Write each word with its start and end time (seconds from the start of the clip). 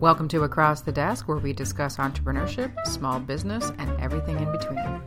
Welcome 0.00 0.28
to 0.28 0.42
Across 0.42 0.82
the 0.82 0.92
Desk, 0.92 1.26
where 1.26 1.38
we 1.38 1.54
discuss 1.54 1.96
entrepreneurship, 1.96 2.70
small 2.86 3.18
business, 3.18 3.72
and 3.78 3.98
everything 3.98 4.36
in 4.36 4.52
between. 4.52 5.00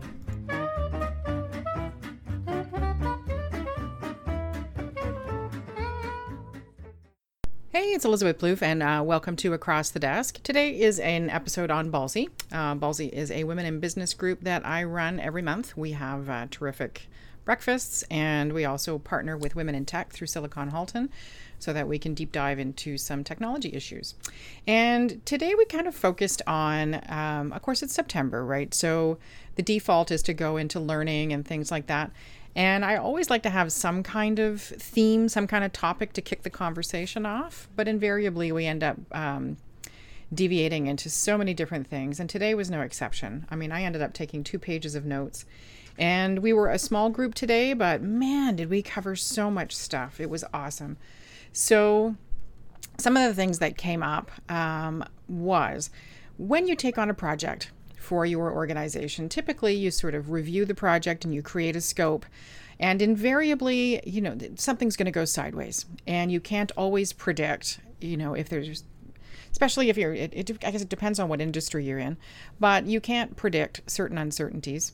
Hey, 7.69 7.91
it's 7.91 8.03
Elizabeth 8.03 8.39
Plouffe, 8.39 8.63
and 8.63 8.81
uh, 8.81 9.03
welcome 9.05 9.35
to 9.35 9.53
Across 9.53 9.91
the 9.91 9.99
Desk. 9.99 10.41
Today 10.41 10.79
is 10.79 10.97
an 10.99 11.29
episode 11.29 11.69
on 11.69 11.91
Ballsy. 11.91 12.29
Uh, 12.51 12.73
Ballsy 12.73 13.09
is 13.09 13.29
a 13.29 13.43
women 13.43 13.67
in 13.67 13.79
business 13.79 14.15
group 14.15 14.41
that 14.41 14.65
I 14.65 14.83
run 14.85 15.19
every 15.19 15.43
month. 15.43 15.77
We 15.77 15.91
have 15.91 16.27
uh, 16.27 16.47
terrific 16.49 17.07
breakfasts, 17.45 18.03
and 18.09 18.53
we 18.53 18.65
also 18.65 18.97
partner 18.97 19.37
with 19.37 19.55
Women 19.55 19.75
in 19.75 19.85
Tech 19.85 20.11
through 20.11 20.27
Silicon 20.27 20.69
Halton 20.69 21.09
so 21.59 21.73
that 21.73 21.87
we 21.87 21.99
can 21.99 22.13
deep 22.13 22.31
dive 22.31 22.59
into 22.59 22.97
some 22.97 23.23
technology 23.23 23.71
issues. 23.73 24.15
And 24.65 25.23
today 25.25 25.53
we 25.55 25.65
kind 25.65 25.87
of 25.87 25.95
focused 25.95 26.41
on, 26.47 27.01
um, 27.09 27.51
of 27.51 27.61
course, 27.61 27.83
it's 27.83 27.93
September, 27.93 28.45
right? 28.45 28.73
So 28.73 29.17
the 29.55 29.63
default 29.63 30.09
is 30.11 30.21
to 30.23 30.33
go 30.33 30.57
into 30.57 30.79
learning 30.79 31.33
and 31.33 31.45
things 31.45 31.69
like 31.69 31.87
that. 31.87 32.11
And 32.55 32.83
I 32.83 32.95
always 32.95 33.29
like 33.29 33.43
to 33.43 33.49
have 33.49 33.71
some 33.71 34.03
kind 34.03 34.39
of 34.39 34.61
theme, 34.61 35.29
some 35.29 35.47
kind 35.47 35.63
of 35.63 35.71
topic 35.71 36.13
to 36.13 36.21
kick 36.21 36.43
the 36.43 36.49
conversation 36.49 37.25
off. 37.25 37.69
But 37.75 37.87
invariably, 37.87 38.51
we 38.51 38.65
end 38.65 38.83
up 38.83 38.97
um, 39.11 39.57
deviating 40.33 40.87
into 40.87 41.09
so 41.09 41.37
many 41.37 41.53
different 41.53 41.87
things. 41.87 42.19
And 42.19 42.29
today 42.29 42.53
was 42.53 42.69
no 42.69 42.81
exception. 42.81 43.45
I 43.49 43.55
mean, 43.55 43.71
I 43.71 43.83
ended 43.83 44.01
up 44.01 44.13
taking 44.13 44.43
two 44.43 44.59
pages 44.59 44.95
of 44.95 45.05
notes. 45.05 45.45
And 45.97 46.39
we 46.39 46.53
were 46.53 46.69
a 46.69 46.79
small 46.79 47.09
group 47.09 47.35
today, 47.35 47.73
but 47.73 48.01
man, 48.01 48.55
did 48.55 48.69
we 48.69 48.81
cover 48.81 49.15
so 49.15 49.51
much 49.51 49.75
stuff. 49.75 50.19
It 50.19 50.29
was 50.29 50.45
awesome. 50.53 50.97
So, 51.53 52.15
some 52.97 53.15
of 53.15 53.23
the 53.23 53.33
things 53.33 53.59
that 53.59 53.77
came 53.77 54.03
up 54.03 54.31
um, 54.49 55.03
was 55.27 55.89
when 56.37 56.67
you 56.67 56.75
take 56.75 56.97
on 56.97 57.09
a 57.09 57.13
project 57.13 57.71
for 57.97 58.25
your 58.25 58.51
organization, 58.51 59.29
typically 59.29 59.75
you 59.75 59.91
sort 59.91 60.15
of 60.15 60.31
review 60.31 60.65
the 60.65 60.73
project 60.73 61.25
and 61.25 61.33
you 61.33 61.41
create 61.41 61.75
a 61.75 61.81
scope. 61.81 62.25
And 62.79 63.01
invariably, 63.01 64.01
you 64.05 64.21
know, 64.21 64.37
something's 64.55 64.95
going 64.95 65.05
to 65.05 65.11
go 65.11 65.25
sideways. 65.25 65.85
And 66.07 66.31
you 66.31 66.39
can't 66.39 66.71
always 66.77 67.11
predict, 67.11 67.79
you 67.99 68.15
know, 68.17 68.33
if 68.33 68.49
there's 68.49 68.83
especially 69.51 69.89
if 69.89 69.97
you're 69.97 70.13
it, 70.13 70.31
it, 70.33 70.51
i 70.63 70.71
guess 70.71 70.81
it 70.81 70.89
depends 70.89 71.19
on 71.19 71.27
what 71.27 71.41
industry 71.41 71.83
you're 71.83 71.97
in 71.97 72.17
but 72.59 72.85
you 72.85 73.01
can't 73.01 73.35
predict 73.35 73.81
certain 73.87 74.17
uncertainties 74.17 74.93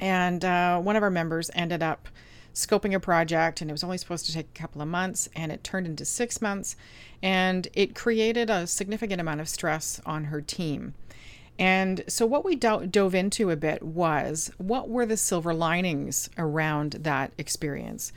and 0.00 0.44
uh, 0.44 0.80
one 0.80 0.96
of 0.96 1.02
our 1.02 1.10
members 1.10 1.50
ended 1.54 1.82
up 1.82 2.08
scoping 2.56 2.94
a 2.94 3.00
project 3.00 3.60
and 3.60 3.70
it 3.70 3.74
was 3.74 3.84
only 3.84 3.98
supposed 3.98 4.24
to 4.24 4.32
take 4.32 4.46
a 4.46 4.58
couple 4.58 4.80
of 4.80 4.88
months 4.88 5.28
and 5.36 5.52
it 5.52 5.62
turned 5.62 5.86
into 5.86 6.06
six 6.06 6.40
months 6.40 6.74
and 7.22 7.68
it 7.74 7.94
created 7.94 8.48
a 8.48 8.66
significant 8.66 9.20
amount 9.20 9.42
of 9.42 9.48
stress 9.48 10.00
on 10.06 10.24
her 10.24 10.40
team. 10.40 10.94
And 11.58 12.02
so, 12.08 12.24
what 12.24 12.44
we 12.44 12.54
do- 12.56 12.86
dove 12.86 13.14
into 13.14 13.50
a 13.50 13.56
bit 13.56 13.82
was 13.82 14.50
what 14.56 14.88
were 14.88 15.06
the 15.06 15.16
silver 15.16 15.54
linings 15.54 16.30
around 16.38 16.92
that 16.92 17.32
experience? 17.38 18.12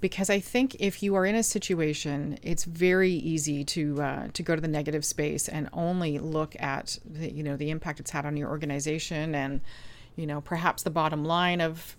Because 0.00 0.28
I 0.28 0.38
think 0.38 0.76
if 0.80 1.02
you 1.02 1.14
are 1.14 1.24
in 1.24 1.34
a 1.34 1.42
situation, 1.42 2.38
it's 2.42 2.64
very 2.64 3.12
easy 3.12 3.64
to 3.64 4.02
uh, 4.02 4.28
to 4.32 4.42
go 4.42 4.54
to 4.54 4.60
the 4.60 4.68
negative 4.68 5.04
space 5.04 5.48
and 5.48 5.68
only 5.72 6.18
look 6.18 6.54
at 6.60 6.98
the, 7.04 7.32
you 7.32 7.42
know 7.42 7.56
the 7.56 7.70
impact 7.70 8.00
it's 8.00 8.10
had 8.10 8.26
on 8.26 8.36
your 8.36 8.48
organization 8.48 9.34
and 9.34 9.60
you 10.14 10.26
know 10.26 10.40
perhaps 10.40 10.82
the 10.82 10.90
bottom 10.90 11.24
line 11.24 11.60
of 11.60 11.96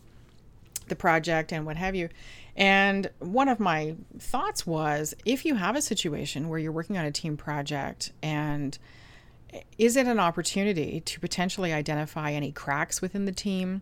the 0.88 0.96
project 0.96 1.52
and 1.52 1.66
what 1.66 1.78
have 1.78 1.96
you. 1.96 2.10
And 2.56 3.10
one 3.20 3.50
of 3.50 3.60
my 3.60 3.96
thoughts 4.18 4.66
was 4.66 5.14
if 5.26 5.46
you 5.46 5.56
have 5.56 5.76
a 5.76 5.82
situation 5.82 6.48
where 6.48 6.60
you're 6.60 6.72
working 6.72 6.98
on 6.98 7.06
a 7.06 7.12
team 7.12 7.38
project 7.38 8.12
and 8.24 8.78
is 9.78 9.96
it 9.96 10.08
an 10.08 10.20
opportunity 10.20 11.02
to 11.02 11.20
potentially 11.20 11.74
identify 11.74 12.32
any 12.32 12.52
cracks 12.52 13.02
within 13.02 13.26
the 13.26 13.32
team? 13.32 13.82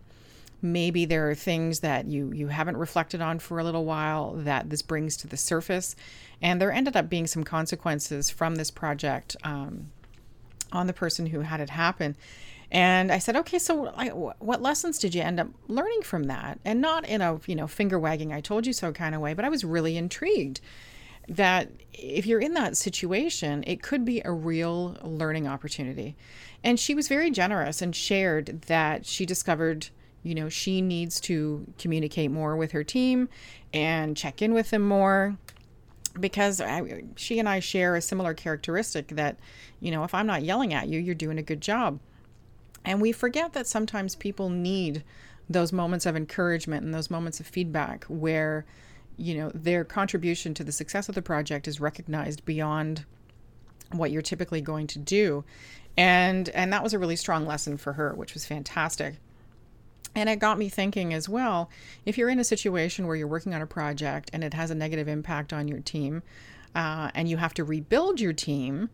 Maybe 0.62 1.04
there 1.04 1.28
are 1.28 1.34
things 1.34 1.80
that 1.80 2.06
you 2.06 2.32
you 2.32 2.48
haven't 2.48 2.76
reflected 2.76 3.20
on 3.20 3.38
for 3.38 3.58
a 3.58 3.64
little 3.64 3.84
while 3.84 4.32
that 4.32 4.70
this 4.70 4.82
brings 4.82 5.16
to 5.18 5.26
the 5.26 5.36
surface, 5.36 5.94
and 6.40 6.60
there 6.60 6.72
ended 6.72 6.96
up 6.96 7.10
being 7.10 7.26
some 7.26 7.44
consequences 7.44 8.30
from 8.30 8.54
this 8.54 8.70
project 8.70 9.36
um, 9.44 9.90
on 10.72 10.86
the 10.86 10.94
person 10.94 11.26
who 11.26 11.40
had 11.40 11.60
it 11.60 11.70
happen. 11.70 12.16
And 12.74 13.12
I 13.12 13.20
said, 13.20 13.36
okay, 13.36 13.60
so 13.60 13.92
what 14.40 14.60
lessons 14.60 14.98
did 14.98 15.14
you 15.14 15.22
end 15.22 15.38
up 15.38 15.46
learning 15.68 16.02
from 16.02 16.24
that? 16.24 16.58
And 16.64 16.80
not 16.80 17.06
in 17.06 17.20
a, 17.20 17.40
you 17.46 17.54
know, 17.54 17.68
finger 17.68 18.00
wagging, 18.00 18.32
I 18.32 18.40
told 18.40 18.66
you 18.66 18.72
so 18.72 18.90
kind 18.90 19.14
of 19.14 19.20
way, 19.20 19.32
but 19.32 19.44
I 19.44 19.48
was 19.48 19.62
really 19.64 19.96
intrigued 19.96 20.60
that 21.28 21.70
if 21.92 22.26
you're 22.26 22.40
in 22.40 22.54
that 22.54 22.76
situation, 22.76 23.62
it 23.64 23.80
could 23.80 24.04
be 24.04 24.22
a 24.24 24.32
real 24.32 24.96
learning 25.02 25.46
opportunity. 25.46 26.16
And 26.64 26.80
she 26.80 26.96
was 26.96 27.06
very 27.06 27.30
generous 27.30 27.80
and 27.80 27.94
shared 27.94 28.62
that 28.62 29.06
she 29.06 29.24
discovered, 29.24 29.90
you 30.24 30.34
know, 30.34 30.48
she 30.48 30.82
needs 30.82 31.20
to 31.20 31.72
communicate 31.78 32.32
more 32.32 32.56
with 32.56 32.72
her 32.72 32.82
team 32.82 33.28
and 33.72 34.16
check 34.16 34.42
in 34.42 34.52
with 34.52 34.70
them 34.70 34.82
more 34.82 35.36
because 36.18 36.60
I, 36.60 37.04
she 37.14 37.38
and 37.38 37.48
I 37.48 37.60
share 37.60 37.94
a 37.94 38.02
similar 38.02 38.34
characteristic 38.34 39.08
that, 39.08 39.38
you 39.78 39.92
know, 39.92 40.02
if 40.02 40.12
I'm 40.12 40.26
not 40.26 40.42
yelling 40.42 40.74
at 40.74 40.88
you, 40.88 40.98
you're 40.98 41.14
doing 41.14 41.38
a 41.38 41.42
good 41.42 41.60
job. 41.60 42.00
And 42.84 43.00
we 43.00 43.12
forget 43.12 43.52
that 43.54 43.66
sometimes 43.66 44.14
people 44.14 44.50
need 44.50 45.02
those 45.48 45.72
moments 45.72 46.06
of 46.06 46.16
encouragement 46.16 46.84
and 46.84 46.94
those 46.94 47.10
moments 47.10 47.40
of 47.40 47.46
feedback 47.46 48.04
where, 48.04 48.64
you 49.16 49.34
know, 49.34 49.50
their 49.54 49.84
contribution 49.84 50.54
to 50.54 50.64
the 50.64 50.72
success 50.72 51.08
of 51.08 51.14
the 51.14 51.22
project 51.22 51.68
is 51.68 51.80
recognized 51.80 52.44
beyond 52.44 53.04
what 53.92 54.10
you're 54.10 54.22
typically 54.22 54.60
going 54.60 54.86
to 54.88 54.98
do. 54.98 55.44
And 55.96 56.48
and 56.50 56.72
that 56.72 56.82
was 56.82 56.92
a 56.92 56.98
really 56.98 57.16
strong 57.16 57.46
lesson 57.46 57.76
for 57.76 57.92
her, 57.92 58.14
which 58.14 58.34
was 58.34 58.44
fantastic. 58.44 59.16
And 60.16 60.28
it 60.28 60.38
got 60.38 60.58
me 60.58 60.68
thinking 60.68 61.12
as 61.12 61.28
well, 61.28 61.70
if 62.06 62.16
you're 62.16 62.28
in 62.28 62.38
a 62.38 62.44
situation 62.44 63.06
where 63.06 63.16
you're 63.16 63.26
working 63.26 63.54
on 63.54 63.62
a 63.62 63.66
project 63.66 64.30
and 64.32 64.44
it 64.44 64.54
has 64.54 64.70
a 64.70 64.74
negative 64.74 65.08
impact 65.08 65.52
on 65.52 65.66
your 65.66 65.80
team, 65.80 66.22
uh, 66.74 67.10
and 67.14 67.28
you 67.28 67.36
have 67.36 67.54
to 67.54 67.64
rebuild 67.64 68.20
your 68.20 68.32
team, 68.32 68.90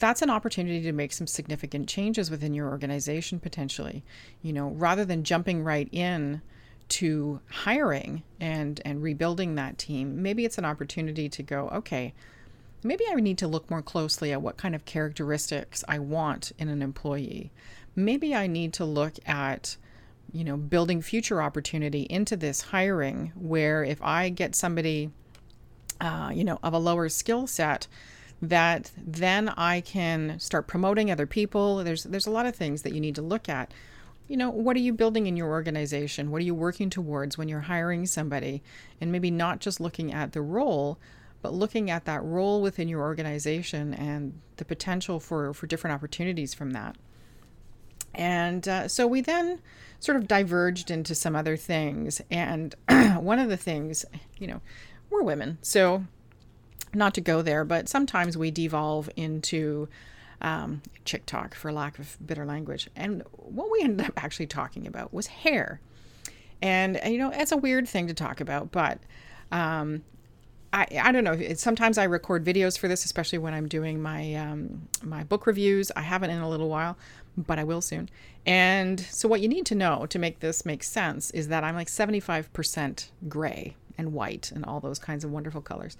that's 0.00 0.22
an 0.22 0.30
opportunity 0.30 0.82
to 0.82 0.92
make 0.92 1.12
some 1.12 1.26
significant 1.26 1.88
changes 1.88 2.30
within 2.30 2.54
your 2.54 2.68
organization 2.68 3.38
potentially. 3.38 4.02
You 4.42 4.52
know, 4.52 4.68
rather 4.70 5.04
than 5.04 5.22
jumping 5.22 5.62
right 5.62 5.88
in 5.92 6.42
to 6.88 7.40
hiring 7.48 8.24
and 8.40 8.80
and 8.84 9.02
rebuilding 9.02 9.54
that 9.54 9.78
team, 9.78 10.22
maybe 10.22 10.44
it's 10.44 10.58
an 10.58 10.64
opportunity 10.64 11.28
to 11.28 11.42
go, 11.42 11.68
okay, 11.68 12.12
maybe 12.82 13.04
I 13.10 13.14
need 13.14 13.38
to 13.38 13.48
look 13.48 13.70
more 13.70 13.82
closely 13.82 14.32
at 14.32 14.42
what 14.42 14.56
kind 14.56 14.74
of 14.74 14.84
characteristics 14.84 15.84
I 15.86 16.00
want 16.00 16.52
in 16.58 16.68
an 16.68 16.82
employee. 16.82 17.52
Maybe 17.94 18.34
I 18.34 18.46
need 18.46 18.72
to 18.74 18.84
look 18.84 19.14
at 19.26 19.76
you 20.32 20.44
know, 20.44 20.56
building 20.56 21.02
future 21.02 21.42
opportunity 21.42 22.02
into 22.02 22.36
this 22.36 22.60
hiring 22.62 23.32
where 23.34 23.82
if 23.82 24.00
I 24.00 24.28
get 24.28 24.54
somebody 24.54 25.10
uh, 26.00 26.30
you 26.32 26.44
know, 26.44 26.58
of 26.62 26.72
a 26.72 26.78
lower 26.78 27.08
skill 27.08 27.46
set, 27.46 27.86
that 28.42 28.90
then 28.96 29.50
I 29.50 29.80
can 29.80 30.38
start 30.38 30.66
promoting 30.66 31.10
other 31.10 31.26
people. 31.26 31.84
There's 31.84 32.04
there's 32.04 32.26
a 32.26 32.30
lot 32.30 32.46
of 32.46 32.56
things 32.56 32.82
that 32.82 32.94
you 32.94 33.00
need 33.00 33.14
to 33.16 33.22
look 33.22 33.48
at. 33.48 33.72
You 34.28 34.36
know, 34.36 34.50
what 34.50 34.76
are 34.76 34.80
you 34.80 34.92
building 34.92 35.26
in 35.26 35.36
your 35.36 35.48
organization? 35.48 36.30
What 36.30 36.40
are 36.40 36.44
you 36.44 36.54
working 36.54 36.88
towards 36.88 37.36
when 37.36 37.48
you're 37.48 37.60
hiring 37.60 38.06
somebody? 38.06 38.62
And 39.00 39.10
maybe 39.10 39.30
not 39.30 39.58
just 39.58 39.80
looking 39.80 40.12
at 40.12 40.32
the 40.32 40.40
role, 40.40 40.98
but 41.42 41.52
looking 41.52 41.90
at 41.90 42.04
that 42.04 42.22
role 42.22 42.62
within 42.62 42.88
your 42.88 43.00
organization 43.00 43.92
and 43.92 44.40
the 44.56 44.64
potential 44.64 45.20
for 45.20 45.52
for 45.52 45.66
different 45.66 45.94
opportunities 45.94 46.54
from 46.54 46.70
that. 46.70 46.96
And 48.14 48.66
uh, 48.66 48.88
so 48.88 49.06
we 49.06 49.20
then 49.20 49.60
sort 50.00 50.16
of 50.16 50.26
diverged 50.26 50.90
into 50.90 51.14
some 51.14 51.36
other 51.36 51.56
things. 51.56 52.20
And 52.30 52.74
one 53.16 53.38
of 53.38 53.48
the 53.48 53.56
things, 53.56 54.04
you 54.38 54.46
know, 54.46 54.60
we're 55.10 55.22
women, 55.22 55.58
so 55.62 56.04
not 56.94 57.14
to 57.14 57.20
go 57.20 57.42
there, 57.42 57.64
but 57.64 57.88
sometimes 57.88 58.36
we 58.36 58.50
devolve 58.50 59.08
into 59.16 59.88
um, 60.40 60.82
chick 61.04 61.26
talk, 61.26 61.54
for 61.54 61.72
lack 61.72 61.98
of 61.98 62.16
better 62.20 62.44
language. 62.44 62.88
And 62.96 63.22
what 63.32 63.70
we 63.70 63.82
ended 63.82 64.06
up 64.06 64.14
actually 64.16 64.46
talking 64.46 64.86
about 64.86 65.12
was 65.12 65.26
hair. 65.26 65.80
And, 66.62 67.00
you 67.04 67.18
know, 67.18 67.30
it's 67.30 67.52
a 67.52 67.56
weird 67.56 67.88
thing 67.88 68.06
to 68.08 68.14
talk 68.14 68.40
about, 68.40 68.70
but 68.70 68.98
um, 69.52 70.02
I, 70.72 70.86
I 71.02 71.12
don't 71.12 71.24
know. 71.24 71.54
Sometimes 71.54 71.98
I 71.98 72.04
record 72.04 72.44
videos 72.44 72.78
for 72.78 72.86
this, 72.86 73.04
especially 73.04 73.38
when 73.38 73.54
I'm 73.54 73.66
doing 73.66 74.00
my 74.00 74.34
um, 74.34 74.88
my 75.02 75.24
book 75.24 75.46
reviews. 75.46 75.90
I 75.96 76.02
haven't 76.02 76.30
in 76.30 76.40
a 76.40 76.48
little 76.48 76.68
while, 76.68 76.96
but 77.36 77.58
I 77.58 77.64
will 77.64 77.80
soon. 77.80 78.08
And 78.46 79.00
so, 79.00 79.28
what 79.28 79.40
you 79.40 79.48
need 79.48 79.66
to 79.66 79.74
know 79.74 80.06
to 80.06 80.18
make 80.18 80.40
this 80.40 80.64
make 80.64 80.84
sense 80.84 81.30
is 81.32 81.48
that 81.48 81.64
I'm 81.64 81.74
like 81.74 81.88
75% 81.88 83.08
gray 83.28 83.74
and 83.98 84.12
white 84.12 84.50
and 84.52 84.64
all 84.64 84.80
those 84.80 84.98
kinds 84.98 85.24
of 85.24 85.30
wonderful 85.30 85.60
colors. 85.60 85.96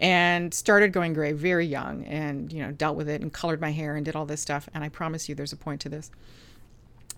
And 0.00 0.52
started 0.52 0.92
going 0.92 1.12
gray 1.12 1.32
very 1.32 1.66
young 1.66 2.04
and, 2.04 2.52
you 2.52 2.62
know, 2.62 2.72
dealt 2.72 2.96
with 2.96 3.08
it 3.08 3.20
and 3.22 3.32
colored 3.32 3.60
my 3.60 3.72
hair 3.72 3.96
and 3.96 4.04
did 4.04 4.16
all 4.16 4.26
this 4.26 4.40
stuff. 4.40 4.68
And 4.74 4.82
I 4.82 4.88
promise 4.88 5.28
you 5.28 5.34
there's 5.34 5.52
a 5.52 5.56
point 5.56 5.80
to 5.82 5.88
this. 5.88 6.10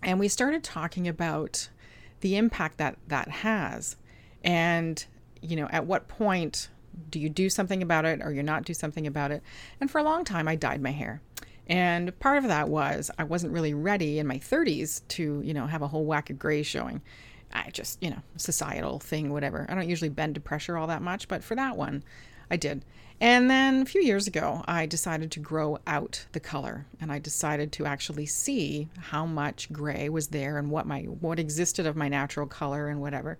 And 0.02 0.18
we 0.18 0.28
started 0.28 0.64
talking 0.64 1.06
about 1.06 1.68
the 2.20 2.36
impact 2.36 2.78
that 2.78 2.98
that 3.08 3.28
has. 3.28 3.96
And, 4.42 5.04
you 5.40 5.56
know, 5.56 5.68
at 5.70 5.86
what 5.86 6.08
point 6.08 6.68
do 7.10 7.18
you 7.20 7.28
do 7.28 7.48
something 7.48 7.82
about 7.82 8.04
it 8.04 8.20
or 8.22 8.32
you 8.32 8.42
not 8.42 8.64
do 8.64 8.74
something 8.74 9.06
about 9.06 9.30
it? 9.30 9.42
And 9.80 9.90
for 9.90 9.98
a 9.98 10.04
long 10.04 10.24
time, 10.24 10.48
I 10.48 10.56
dyed 10.56 10.82
my 10.82 10.90
hair. 10.90 11.20
And 11.68 12.18
part 12.18 12.38
of 12.38 12.44
that 12.48 12.68
was 12.68 13.10
I 13.18 13.24
wasn't 13.24 13.52
really 13.52 13.72
ready 13.72 14.18
in 14.18 14.26
my 14.26 14.38
30s 14.38 15.06
to, 15.08 15.40
you 15.44 15.54
know, 15.54 15.66
have 15.66 15.82
a 15.82 15.88
whole 15.88 16.04
whack 16.04 16.30
of 16.30 16.38
gray 16.38 16.62
showing. 16.62 17.00
I 17.52 17.70
just, 17.70 18.02
you 18.02 18.10
know, 18.10 18.22
societal 18.36 18.98
thing, 18.98 19.32
whatever. 19.32 19.66
I 19.68 19.74
don't 19.74 19.88
usually 19.88 20.08
bend 20.08 20.34
to 20.36 20.40
pressure 20.40 20.76
all 20.76 20.86
that 20.86 21.02
much, 21.02 21.28
but 21.28 21.44
for 21.44 21.54
that 21.54 21.76
one, 21.76 22.02
I 22.50 22.56
did. 22.56 22.84
And 23.20 23.48
then 23.48 23.82
a 23.82 23.86
few 23.86 24.02
years 24.02 24.26
ago, 24.26 24.64
I 24.66 24.84
decided 24.86 25.30
to 25.32 25.40
grow 25.40 25.78
out 25.86 26.26
the 26.32 26.40
color 26.40 26.86
and 27.00 27.12
I 27.12 27.18
decided 27.20 27.70
to 27.72 27.86
actually 27.86 28.26
see 28.26 28.88
how 28.98 29.26
much 29.26 29.72
gray 29.72 30.08
was 30.08 30.28
there 30.28 30.58
and 30.58 30.70
what 30.70 30.86
my 30.86 31.02
what 31.02 31.38
existed 31.38 31.86
of 31.86 31.94
my 31.94 32.08
natural 32.08 32.46
color 32.46 32.88
and 32.88 33.00
whatever. 33.00 33.38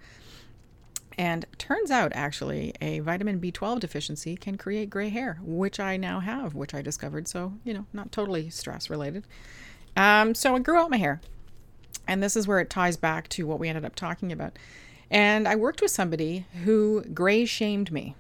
And 1.19 1.45
turns 1.59 1.91
out 1.91 2.13
actually 2.15 2.75
a 2.81 3.01
vitamin 3.01 3.41
B12 3.41 3.81
deficiency 3.81 4.37
can 4.37 4.57
create 4.57 4.89
gray 4.89 5.09
hair, 5.09 5.39
which 5.43 5.81
I 5.81 5.97
now 5.97 6.21
have, 6.21 6.55
which 6.55 6.75
I 6.75 6.81
discovered. 6.81 7.29
So, 7.29 7.55
you 7.65 7.75
know, 7.75 7.87
not 7.93 8.13
totally 8.13 8.51
stress 8.51 8.89
related. 8.89 9.27
Um, 9.97 10.35
so 10.35 10.55
I 10.55 10.61
grew 10.61 10.79
out 10.79 10.91
my 10.91 10.97
hair. 10.97 11.21
And 12.07 12.23
this 12.23 12.37
is 12.37 12.49
where 12.49 12.61
it 12.61 12.71
ties 12.71 12.97
back 12.97 13.29
to 13.31 13.47
what 13.47 13.59
we 13.59 13.69
ended 13.69 13.85
up 13.85 13.95
talking 13.95 14.33
about. 14.33 14.59
And 15.11 15.47
I 15.47 15.57
worked 15.57 15.81
with 15.81 15.91
somebody 15.91 16.47
who 16.65 17.03
gray 17.03 17.45
shamed 17.45 17.93
me 17.93 18.17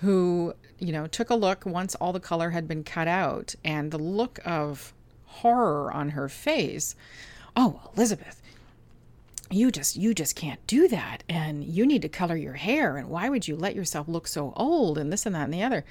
who, 0.00 0.54
you 0.78 0.92
know, 0.92 1.06
took 1.06 1.30
a 1.30 1.34
look 1.34 1.66
once 1.66 1.94
all 1.96 2.12
the 2.12 2.20
color 2.20 2.50
had 2.50 2.68
been 2.68 2.84
cut 2.84 3.08
out 3.08 3.54
and 3.64 3.90
the 3.90 3.98
look 3.98 4.38
of 4.44 4.92
horror 5.26 5.92
on 5.92 6.10
her 6.10 6.28
face. 6.28 6.94
Oh, 7.56 7.90
Elizabeth, 7.96 8.40
you 9.50 9.70
just 9.70 9.96
you 9.96 10.14
just 10.14 10.36
can't 10.36 10.64
do 10.66 10.88
that 10.88 11.24
and 11.28 11.64
you 11.64 11.86
need 11.86 12.02
to 12.02 12.08
color 12.08 12.36
your 12.36 12.54
hair 12.54 12.96
and 12.96 13.08
why 13.08 13.28
would 13.28 13.48
you 13.48 13.56
let 13.56 13.74
yourself 13.74 14.06
look 14.06 14.26
so 14.26 14.52
old 14.56 14.98
and 14.98 15.12
this 15.12 15.26
and 15.26 15.34
that 15.34 15.44
and 15.44 15.54
the 15.54 15.62
other. 15.62 15.84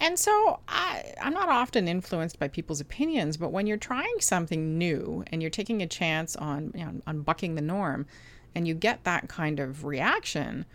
And 0.00 0.18
so 0.18 0.60
I, 0.68 1.14
I'm 1.22 1.32
not 1.32 1.48
often 1.48 1.88
influenced 1.88 2.38
by 2.38 2.48
people's 2.48 2.80
opinions, 2.80 3.36
but 3.36 3.52
when 3.52 3.66
you're 3.66 3.76
trying 3.76 4.16
something 4.20 4.76
new 4.76 5.24
and 5.30 5.40
you're 5.40 5.50
taking 5.50 5.82
a 5.82 5.86
chance 5.86 6.36
on, 6.36 6.72
you 6.74 6.84
know, 6.84 6.92
on 7.06 7.22
bucking 7.22 7.54
the 7.54 7.62
norm 7.62 8.06
and 8.54 8.66
you 8.68 8.74
get 8.74 9.04
that 9.04 9.28
kind 9.28 9.60
of 9.60 9.84
reaction, 9.84 10.66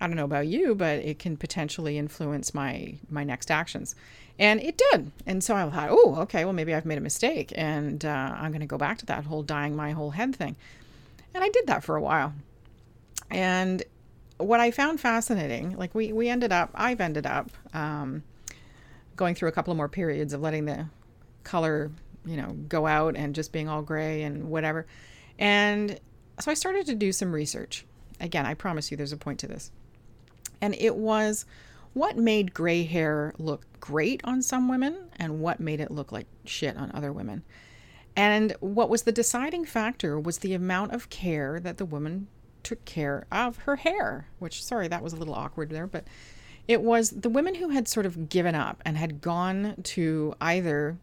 I 0.00 0.06
don't 0.06 0.16
know 0.16 0.24
about 0.24 0.46
you, 0.46 0.74
but 0.74 1.00
it 1.00 1.18
can 1.18 1.36
potentially 1.36 1.98
influence 1.98 2.54
my 2.54 2.94
my 3.10 3.22
next 3.22 3.50
actions. 3.50 3.94
And 4.38 4.60
it 4.60 4.80
did. 4.90 5.12
And 5.26 5.44
so 5.44 5.54
I 5.54 5.68
thought, 5.68 5.88
oh, 5.90 6.16
okay, 6.20 6.46
well, 6.46 6.54
maybe 6.54 6.74
I've 6.74 6.86
made 6.86 6.96
a 6.96 7.02
mistake 7.02 7.52
and 7.54 8.02
uh, 8.02 8.34
I'm 8.34 8.50
going 8.50 8.60
to 8.60 8.66
go 8.66 8.78
back 8.78 8.96
to 8.98 9.06
that 9.06 9.26
whole 9.26 9.42
dyeing 9.42 9.76
my 9.76 9.90
whole 9.90 10.12
head 10.12 10.34
thing. 10.34 10.56
And 11.34 11.44
I 11.44 11.50
did 11.50 11.66
that 11.66 11.84
for 11.84 11.96
a 11.96 12.00
while. 12.00 12.32
And 13.30 13.82
what 14.38 14.58
I 14.58 14.70
found 14.70 14.98
fascinating, 14.98 15.76
like 15.76 15.94
we, 15.94 16.14
we 16.14 16.30
ended 16.30 16.52
up, 16.52 16.70
I've 16.74 17.02
ended 17.02 17.26
up 17.26 17.50
um, 17.74 18.22
going 19.20 19.36
through 19.36 19.48
a 19.48 19.52
couple 19.52 19.72
more 19.74 19.88
periods 19.88 20.32
of 20.32 20.40
letting 20.40 20.64
the 20.64 20.88
color, 21.44 21.92
you 22.26 22.36
know, 22.36 22.56
go 22.68 22.88
out 22.88 23.14
and 23.14 23.36
just 23.36 23.52
being 23.52 23.68
all 23.68 23.82
gray 23.82 24.24
and 24.24 24.50
whatever. 24.50 24.86
And 25.38 26.00
so 26.40 26.50
I 26.50 26.54
started 26.54 26.86
to 26.86 26.96
do 26.96 27.12
some 27.12 27.32
research. 27.32 27.86
Again, 28.18 28.46
I 28.46 28.54
promise 28.54 28.90
you 28.90 28.96
there's 28.96 29.12
a 29.12 29.16
point 29.16 29.38
to 29.40 29.46
this 29.46 29.70
and 30.60 30.74
it 30.76 30.96
was 30.96 31.46
what 31.92 32.16
made 32.16 32.54
gray 32.54 32.84
hair 32.84 33.34
look 33.38 33.64
great 33.80 34.20
on 34.24 34.42
some 34.42 34.68
women 34.68 35.10
and 35.16 35.40
what 35.40 35.60
made 35.60 35.80
it 35.80 35.90
look 35.90 36.12
like 36.12 36.26
shit 36.44 36.76
on 36.76 36.90
other 36.94 37.12
women. 37.12 37.42
And 38.16 38.54
what 38.60 38.90
was 38.90 39.02
the 39.02 39.12
deciding 39.12 39.64
factor 39.64 40.18
was 40.18 40.38
the 40.38 40.54
amount 40.54 40.92
of 40.92 41.10
care 41.10 41.58
that 41.60 41.78
the 41.78 41.84
woman 41.84 42.28
took 42.62 42.84
care 42.84 43.26
of 43.32 43.58
her 43.58 43.76
hair, 43.76 44.28
which, 44.38 44.62
sorry, 44.62 44.88
that 44.88 45.02
was 45.02 45.12
a 45.12 45.16
little 45.16 45.34
awkward 45.34 45.70
there, 45.70 45.86
but 45.86 46.04
it 46.68 46.82
was 46.82 47.10
the 47.10 47.28
women 47.28 47.56
who 47.56 47.70
had 47.70 47.88
sort 47.88 48.06
of 48.06 48.28
given 48.28 48.54
up 48.54 48.82
and 48.84 48.96
had 48.96 49.20
gone 49.20 49.76
to 49.82 50.34
either 50.40 50.98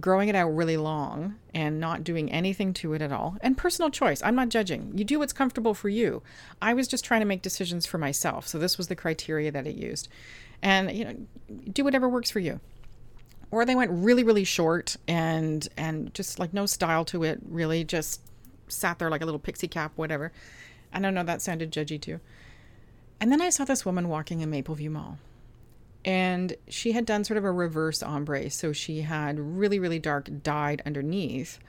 growing 0.00 0.28
it 0.28 0.34
out 0.34 0.48
really 0.48 0.76
long 0.76 1.36
and 1.54 1.78
not 1.78 2.02
doing 2.02 2.30
anything 2.30 2.72
to 2.72 2.94
it 2.94 3.02
at 3.02 3.12
all. 3.12 3.36
And 3.40 3.56
personal 3.56 3.90
choice. 3.90 4.22
I'm 4.22 4.34
not 4.34 4.48
judging. 4.48 4.92
You 4.96 5.04
do 5.04 5.18
what's 5.18 5.32
comfortable 5.32 5.74
for 5.74 5.88
you. 5.88 6.22
I 6.60 6.74
was 6.74 6.88
just 6.88 7.04
trying 7.04 7.20
to 7.20 7.26
make 7.26 7.42
decisions 7.42 7.84
for 7.84 7.98
myself. 7.98 8.46
So 8.48 8.58
this 8.58 8.78
was 8.78 8.88
the 8.88 8.96
criteria 8.96 9.50
that 9.52 9.66
it 9.66 9.76
used. 9.76 10.08
And 10.62 10.90
you 10.92 11.04
know, 11.04 11.16
do 11.70 11.84
whatever 11.84 12.08
works 12.08 12.30
for 12.30 12.40
you. 12.40 12.60
Or 13.50 13.66
they 13.66 13.74
went 13.74 13.90
really 13.90 14.24
really 14.24 14.44
short 14.44 14.96
and 15.06 15.68
and 15.76 16.14
just 16.14 16.38
like 16.38 16.54
no 16.54 16.64
style 16.64 17.04
to 17.06 17.22
it, 17.22 17.40
really 17.46 17.84
just 17.84 18.22
sat 18.68 18.98
there 18.98 19.10
like 19.10 19.20
a 19.20 19.26
little 19.26 19.40
pixie 19.40 19.68
cap 19.68 19.92
whatever. 19.96 20.32
I 20.92 21.00
don't 21.00 21.14
know 21.14 21.22
that 21.24 21.42
sounded 21.42 21.70
judgy 21.70 22.00
too. 22.00 22.20
And 23.22 23.30
then 23.30 23.40
I 23.40 23.50
saw 23.50 23.64
this 23.64 23.86
woman 23.86 24.08
walking 24.08 24.40
in 24.40 24.50
Mapleview 24.50 24.90
Mall 24.90 25.16
and 26.04 26.56
she 26.66 26.90
had 26.90 27.06
done 27.06 27.22
sort 27.22 27.38
of 27.38 27.44
a 27.44 27.52
reverse 27.52 28.02
ombre. 28.02 28.50
So 28.50 28.72
she 28.72 29.02
had 29.02 29.38
really, 29.38 29.78
really 29.78 30.00
dark 30.00 30.28
dyed 30.42 30.82
underneath, 30.84 31.60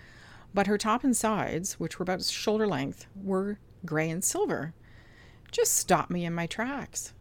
but 0.51 0.65
her 0.65 0.79
top 0.79 1.03
and 1.03 1.15
sides, 1.15 1.79
which 1.79 1.99
were 1.99 2.03
about 2.03 2.23
shoulder 2.23 2.65
length, 2.65 3.05
were 3.15 3.59
gray 3.85 4.09
and 4.09 4.23
silver. 4.23 4.73
Just 5.51 5.75
stopped 5.75 6.09
me 6.09 6.25
in 6.25 6.33
my 6.33 6.47
tracks. 6.47 7.13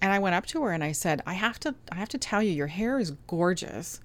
And 0.00 0.12
I 0.12 0.18
went 0.18 0.34
up 0.34 0.46
to 0.46 0.64
her 0.64 0.72
and 0.72 0.82
I 0.82 0.90
said, 0.90 1.22
I 1.24 1.34
have 1.34 1.60
to 1.60 1.76
I 1.92 1.94
have 1.94 2.08
to 2.08 2.18
tell 2.18 2.42
you, 2.42 2.50
your 2.50 2.66
hair 2.66 2.98
is 2.98 3.12
gorgeous. 3.28 4.00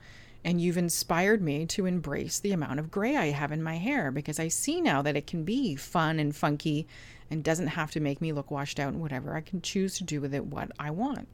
And 0.46 0.62
you've 0.62 0.78
inspired 0.78 1.42
me 1.42 1.66
to 1.66 1.88
embrace 1.88 2.40
the 2.40 2.52
amount 2.52 2.80
of 2.80 2.92
gray 2.92 3.18
I 3.18 3.32
have 3.32 3.52
in 3.52 3.64
my 3.64 3.78
hair 3.78 4.12
because 4.12 4.40
I 4.40 4.48
see 4.48 4.80
now 4.80 5.02
that 5.02 5.18
it 5.18 5.26
can 5.26 5.44
be 5.44 5.76
fun 5.76 6.20
and 6.20 6.36
funky 6.36 6.88
and 7.32 7.44
doesn't 7.44 7.68
have 7.68 7.90
to 7.92 8.00
make 8.00 8.22
me 8.22 8.32
look 8.32 8.52
washed 8.52 8.80
out 8.80 8.94
and 8.94 9.02
whatever. 9.02 9.36
I 9.36 9.42
can 9.42 9.60
choose 9.60 9.98
to 9.98 10.04
do 10.04 10.22
with 10.22 10.36
it 10.36 10.46
what 10.46 10.70
I 10.78 10.92
want. 10.92 11.28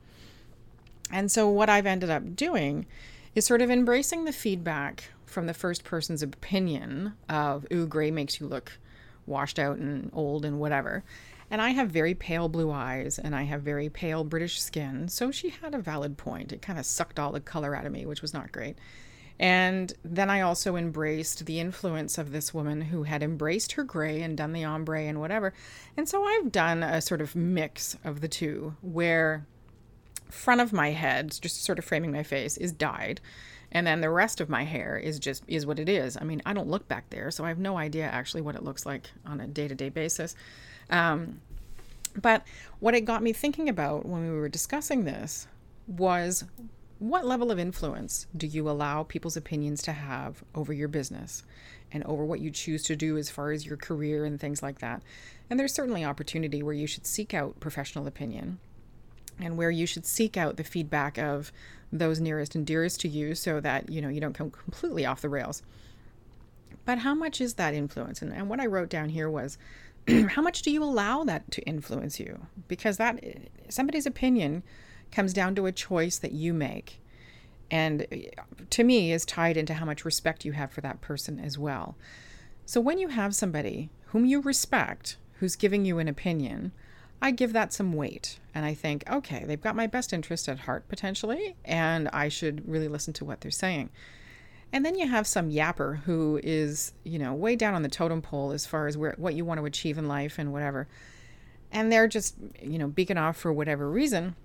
And 1.11 1.29
so, 1.29 1.49
what 1.49 1.69
I've 1.69 1.85
ended 1.85 2.09
up 2.09 2.37
doing 2.37 2.85
is 3.35 3.45
sort 3.45 3.61
of 3.61 3.69
embracing 3.69 4.23
the 4.23 4.31
feedback 4.31 5.03
from 5.25 5.45
the 5.45 5.53
first 5.53 5.83
person's 5.83 6.23
opinion 6.23 7.13
of, 7.27 7.67
ooh, 7.71 7.87
gray 7.87 8.11
makes 8.11 8.39
you 8.39 8.47
look 8.47 8.71
washed 9.25 9.59
out 9.59 9.77
and 9.77 10.09
old 10.13 10.45
and 10.45 10.57
whatever. 10.57 11.03
And 11.51 11.61
I 11.61 11.71
have 11.71 11.89
very 11.91 12.15
pale 12.15 12.47
blue 12.47 12.71
eyes 12.71 13.19
and 13.19 13.35
I 13.35 13.43
have 13.43 13.61
very 13.61 13.89
pale 13.89 14.23
British 14.23 14.61
skin. 14.61 15.09
So 15.09 15.31
she 15.31 15.49
had 15.49 15.75
a 15.75 15.79
valid 15.79 16.17
point. 16.17 16.53
It 16.53 16.61
kind 16.61 16.79
of 16.79 16.85
sucked 16.85 17.19
all 17.19 17.33
the 17.33 17.41
color 17.41 17.75
out 17.75 17.85
of 17.85 17.91
me, 17.91 18.05
which 18.05 18.21
was 18.21 18.33
not 18.33 18.53
great. 18.53 18.77
And 19.37 19.91
then 20.05 20.29
I 20.29 20.41
also 20.41 20.77
embraced 20.77 21.45
the 21.45 21.59
influence 21.59 22.17
of 22.17 22.31
this 22.31 22.53
woman 22.53 22.79
who 22.79 23.03
had 23.03 23.21
embraced 23.21 23.73
her 23.73 23.83
gray 23.83 24.21
and 24.21 24.37
done 24.37 24.53
the 24.53 24.63
ombre 24.63 25.01
and 25.01 25.19
whatever. 25.19 25.53
And 25.97 26.07
so 26.07 26.23
I've 26.23 26.53
done 26.53 26.83
a 26.83 27.01
sort 27.01 27.19
of 27.19 27.35
mix 27.35 27.97
of 28.05 28.21
the 28.21 28.27
two 28.29 28.75
where 28.81 29.45
front 30.29 30.61
of 30.61 30.71
my 30.71 30.91
head, 30.91 31.37
just 31.41 31.65
sort 31.65 31.79
of 31.79 31.85
framing 31.85 32.13
my 32.13 32.23
face, 32.23 32.55
is 32.55 32.71
dyed. 32.71 33.19
And 33.73 33.85
then 33.85 33.99
the 33.99 34.09
rest 34.09 34.39
of 34.39 34.47
my 34.47 34.63
hair 34.63 34.97
is 34.97 35.19
just 35.19 35.43
is 35.47 35.65
what 35.65 35.79
it 35.79 35.89
is. 35.89 36.17
I 36.19 36.23
mean, 36.23 36.41
I 36.45 36.53
don't 36.53 36.69
look 36.69 36.87
back 36.87 37.09
there, 37.09 37.31
so 37.31 37.43
I 37.43 37.49
have 37.49 37.59
no 37.59 37.77
idea 37.77 38.05
actually 38.05 38.41
what 38.41 38.55
it 38.55 38.63
looks 38.63 38.85
like 38.85 39.09
on 39.25 39.41
a 39.41 39.47
day 39.47 39.67
to 39.67 39.75
day 39.75 39.89
basis. 39.89 40.35
Um, 40.89 41.41
but 42.19 42.43
what 42.79 42.93
it 42.93 43.01
got 43.01 43.23
me 43.23 43.33
thinking 43.33 43.69
about 43.69 44.05
when 44.05 44.21
we 44.21 44.37
were 44.37 44.49
discussing 44.49 45.05
this 45.05 45.47
was 45.87 46.43
what 46.99 47.25
level 47.25 47.51
of 47.51 47.57
influence 47.57 48.27
do 48.35 48.45
you 48.45 48.69
allow 48.69 49.03
people's 49.03 49.37
opinions 49.37 49.81
to 49.83 49.91
have 49.91 50.43
over 50.53 50.71
your 50.71 50.87
business 50.87 51.43
and 51.91 52.03
over 52.03 52.23
what 52.23 52.39
you 52.39 52.51
choose 52.51 52.83
to 52.83 52.95
do 52.95 53.17
as 53.17 53.29
far 53.29 53.51
as 53.51 53.65
your 53.65 53.77
career 53.77 54.25
and 54.25 54.39
things 54.39 54.61
like 54.61 54.79
that? 54.79 55.01
And 55.49 55.59
there's 55.59 55.73
certainly 55.73 56.05
opportunity 56.05 56.61
where 56.61 56.73
you 56.73 56.87
should 56.87 57.07
seek 57.07 57.33
out 57.33 57.59
professional 57.59 58.07
opinion 58.07 58.59
and 59.39 59.57
where 59.57 59.71
you 59.71 59.85
should 59.85 60.05
seek 60.05 60.37
out 60.37 60.57
the 60.57 60.63
feedback 60.63 61.17
of 61.17 61.51
those 61.91 62.19
nearest 62.19 62.55
and 62.55 62.65
dearest 62.65 63.01
to 63.01 63.07
you 63.07 63.35
so 63.35 63.59
that 63.59 63.89
you 63.89 64.01
know 64.01 64.09
you 64.09 64.21
don't 64.21 64.33
come 64.33 64.51
completely 64.51 65.05
off 65.05 65.21
the 65.21 65.29
rails 65.29 65.63
but 66.85 66.99
how 66.99 67.13
much 67.13 67.41
is 67.41 67.55
that 67.55 67.73
influence? 67.73 68.21
And, 68.21 68.33
and 68.33 68.49
what 68.49 68.59
i 68.59 68.65
wrote 68.65 68.89
down 68.89 69.09
here 69.09 69.29
was 69.29 69.57
how 70.29 70.41
much 70.41 70.61
do 70.61 70.71
you 70.71 70.83
allow 70.83 71.23
that 71.23 71.49
to 71.51 71.61
influence 71.63 72.19
you? 72.19 72.47
Because 72.67 72.97
that 72.97 73.23
somebody's 73.69 74.05
opinion 74.05 74.63
comes 75.11 75.33
down 75.33 75.55
to 75.55 75.65
a 75.65 75.71
choice 75.71 76.17
that 76.17 76.31
you 76.31 76.53
make. 76.53 77.01
And 77.69 78.07
eh, 78.11 78.29
to 78.69 78.83
me 78.83 79.11
is 79.11 79.25
tied 79.25 79.57
into 79.57 79.75
how 79.75 79.85
much 79.85 80.05
respect 80.05 80.45
you 80.45 80.53
have 80.53 80.71
for 80.71 80.81
that 80.81 81.01
person 81.01 81.39
as 81.39 81.57
well. 81.57 81.95
So 82.65 82.81
when 82.81 82.97
you 82.97 83.09
have 83.09 83.35
somebody 83.35 83.89
whom 84.07 84.25
you 84.25 84.41
respect 84.41 85.17
who's 85.39 85.55
giving 85.55 85.85
you 85.85 85.99
an 85.99 86.07
opinion 86.07 86.71
I 87.21 87.31
give 87.31 87.53
that 87.53 87.71
some 87.71 87.93
weight. 87.93 88.39
And 88.53 88.65
I 88.65 88.73
think, 88.73 89.03
okay, 89.09 89.45
they've 89.45 89.61
got 89.61 89.75
my 89.75 89.87
best 89.87 90.11
interest 90.11 90.49
at 90.49 90.61
heart 90.61 90.89
potentially, 90.89 91.55
and 91.63 92.09
I 92.09 92.27
should 92.29 92.67
really 92.67 92.87
listen 92.87 93.13
to 93.13 93.25
what 93.25 93.41
they're 93.41 93.51
saying. 93.51 93.91
And 94.73 94.85
then 94.85 94.95
you 94.95 95.07
have 95.07 95.27
some 95.27 95.49
yapper 95.49 95.99
who 96.03 96.39
is, 96.43 96.93
you 97.03 97.19
know, 97.19 97.33
way 97.33 97.55
down 97.55 97.73
on 97.73 97.81
the 97.81 97.89
totem 97.89 98.21
pole 98.21 98.51
as 98.51 98.65
far 98.65 98.87
as 98.87 98.97
where 98.97 99.15
what 99.17 99.33
you 99.33 99.43
want 99.43 99.59
to 99.59 99.65
achieve 99.65 99.97
in 99.97 100.07
life 100.07 100.39
and 100.39 100.53
whatever. 100.53 100.87
And 101.71 101.91
they're 101.91 102.07
just, 102.07 102.35
you 102.61 102.77
know, 102.77 102.87
beacon 102.87 103.17
off 103.17 103.37
for 103.37 103.51
whatever 103.51 103.89
reason. 103.89 104.35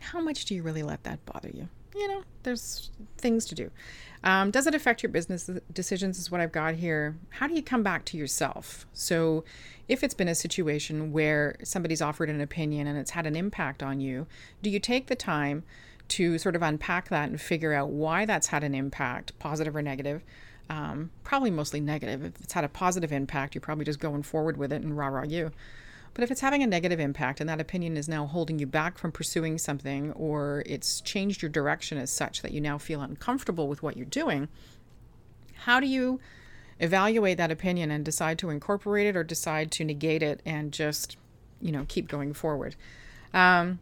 How 0.00 0.20
much 0.20 0.44
do 0.44 0.54
you 0.54 0.62
really 0.62 0.82
let 0.82 1.04
that 1.04 1.24
bother 1.26 1.50
you? 1.50 1.68
You 1.94 2.08
know, 2.08 2.22
there's 2.42 2.90
things 3.18 3.44
to 3.46 3.54
do. 3.54 3.70
Um, 4.24 4.50
does 4.50 4.66
it 4.66 4.74
affect 4.74 5.02
your 5.02 5.10
business 5.12 5.48
decisions? 5.72 6.18
Is 6.18 6.30
what 6.30 6.40
I've 6.40 6.50
got 6.50 6.74
here. 6.74 7.16
How 7.28 7.46
do 7.46 7.54
you 7.54 7.62
come 7.62 7.82
back 7.82 8.04
to 8.06 8.16
yourself? 8.16 8.86
So, 8.92 9.44
if 9.86 10.02
it's 10.02 10.14
been 10.14 10.28
a 10.28 10.34
situation 10.34 11.12
where 11.12 11.56
somebody's 11.62 12.00
offered 12.00 12.30
an 12.30 12.40
opinion 12.40 12.86
and 12.86 12.98
it's 12.98 13.10
had 13.10 13.26
an 13.26 13.36
impact 13.36 13.82
on 13.82 14.00
you, 14.00 14.26
do 14.62 14.70
you 14.70 14.80
take 14.80 15.06
the 15.06 15.14
time 15.14 15.62
to 16.08 16.38
sort 16.38 16.56
of 16.56 16.62
unpack 16.62 17.08
that 17.08 17.28
and 17.28 17.40
figure 17.40 17.72
out 17.72 17.90
why 17.90 18.24
that's 18.24 18.48
had 18.48 18.64
an 18.64 18.74
impact, 18.74 19.38
positive 19.38 19.74
or 19.74 19.82
negative. 19.82 20.22
Um, 20.70 21.10
probably 21.24 21.50
mostly 21.50 21.80
negative. 21.80 22.24
If 22.24 22.40
it's 22.42 22.52
had 22.52 22.64
a 22.64 22.68
positive 22.68 23.12
impact, 23.12 23.54
you're 23.54 23.60
probably 23.60 23.84
just 23.84 24.00
going 24.00 24.22
forward 24.22 24.56
with 24.56 24.72
it 24.72 24.82
and 24.82 24.96
rah 24.96 25.08
rah 25.08 25.24
you. 25.24 25.50
But 26.14 26.22
if 26.22 26.30
it's 26.30 26.40
having 26.40 26.62
a 26.62 26.66
negative 26.66 27.00
impact 27.00 27.40
and 27.40 27.48
that 27.48 27.60
opinion 27.60 27.96
is 27.96 28.08
now 28.08 28.24
holding 28.26 28.60
you 28.60 28.66
back 28.66 28.98
from 28.98 29.10
pursuing 29.10 29.58
something 29.58 30.12
or 30.12 30.62
it's 30.64 31.00
changed 31.00 31.42
your 31.42 31.50
direction 31.50 31.98
as 31.98 32.10
such 32.10 32.40
that 32.42 32.52
you 32.52 32.60
now 32.60 32.78
feel 32.78 33.02
uncomfortable 33.02 33.66
with 33.66 33.82
what 33.82 33.96
you're 33.96 34.06
doing, 34.06 34.48
how 35.54 35.80
do 35.80 35.88
you 35.88 36.20
evaluate 36.78 37.36
that 37.38 37.50
opinion 37.50 37.90
and 37.90 38.04
decide 38.04 38.38
to 38.38 38.50
incorporate 38.50 39.08
it 39.08 39.16
or 39.16 39.24
decide 39.24 39.72
to 39.72 39.84
negate 39.84 40.22
it 40.22 40.40
and 40.46 40.72
just, 40.72 41.16
you 41.60 41.72
know, 41.72 41.84
keep 41.88 42.06
going 42.06 42.32
forward? 42.32 42.76
Um, 43.32 43.80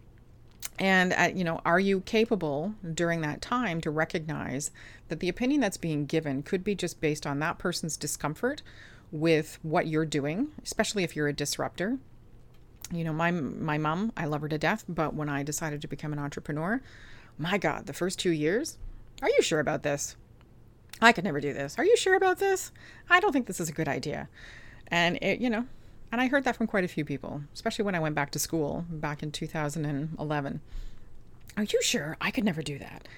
and, 0.78 1.12
uh, 1.12 1.30
you 1.34 1.44
know, 1.44 1.60
are 1.64 1.80
you 1.80 2.00
capable 2.00 2.74
during 2.94 3.20
that 3.20 3.42
time 3.42 3.80
to 3.82 3.90
recognize 3.90 4.70
that 5.08 5.20
the 5.20 5.28
opinion 5.28 5.60
that's 5.60 5.76
being 5.76 6.06
given 6.06 6.42
could 6.42 6.64
be 6.64 6.74
just 6.74 7.00
based 7.00 7.26
on 7.26 7.38
that 7.40 7.58
person's 7.58 7.96
discomfort 7.96 8.62
with 9.10 9.58
what 9.62 9.86
you're 9.86 10.06
doing, 10.06 10.48
especially 10.62 11.04
if 11.04 11.14
you're 11.14 11.28
a 11.28 11.32
disruptor? 11.32 11.98
you 12.92 13.04
know, 13.04 13.12
my 13.12 13.30
my 13.30 13.78
mom, 13.78 14.12
I 14.16 14.26
love 14.26 14.42
her 14.42 14.48
to 14.48 14.58
death, 14.58 14.84
but 14.88 15.14
when 15.14 15.28
I 15.28 15.42
decided 15.42 15.80
to 15.82 15.88
become 15.88 16.12
an 16.12 16.18
entrepreneur, 16.18 16.80
my 17.38 17.58
God, 17.58 17.86
the 17.86 17.92
first 17.92 18.18
two 18.18 18.30
years, 18.30 18.76
are 19.22 19.30
you 19.30 19.42
sure 19.42 19.60
about 19.60 19.82
this? 19.82 20.16
I 21.00 21.12
could 21.12 21.24
never 21.24 21.40
do 21.40 21.52
this. 21.52 21.78
Are 21.78 21.84
you 21.84 21.96
sure 21.96 22.14
about 22.14 22.38
this? 22.38 22.70
I 23.08 23.18
don't 23.18 23.32
think 23.32 23.46
this 23.46 23.60
is 23.60 23.68
a 23.68 23.72
good 23.72 23.88
idea. 23.88 24.28
And 24.88 25.18
it, 25.22 25.40
you 25.40 25.48
know, 25.48 25.66
and 26.12 26.20
I 26.20 26.28
heard 26.28 26.44
that 26.44 26.56
from 26.56 26.66
quite 26.66 26.84
a 26.84 26.88
few 26.88 27.04
people, 27.04 27.42
especially 27.54 27.86
when 27.86 27.94
I 27.94 28.00
went 28.00 28.14
back 28.14 28.30
to 28.32 28.38
school 28.38 28.84
back 28.90 29.22
in 29.22 29.32
2011. 29.32 30.60
Are 31.56 31.62
you 31.62 31.82
sure? 31.82 32.16
I 32.20 32.30
could 32.30 32.44
never 32.44 32.62
do 32.62 32.78
that. 32.78 33.08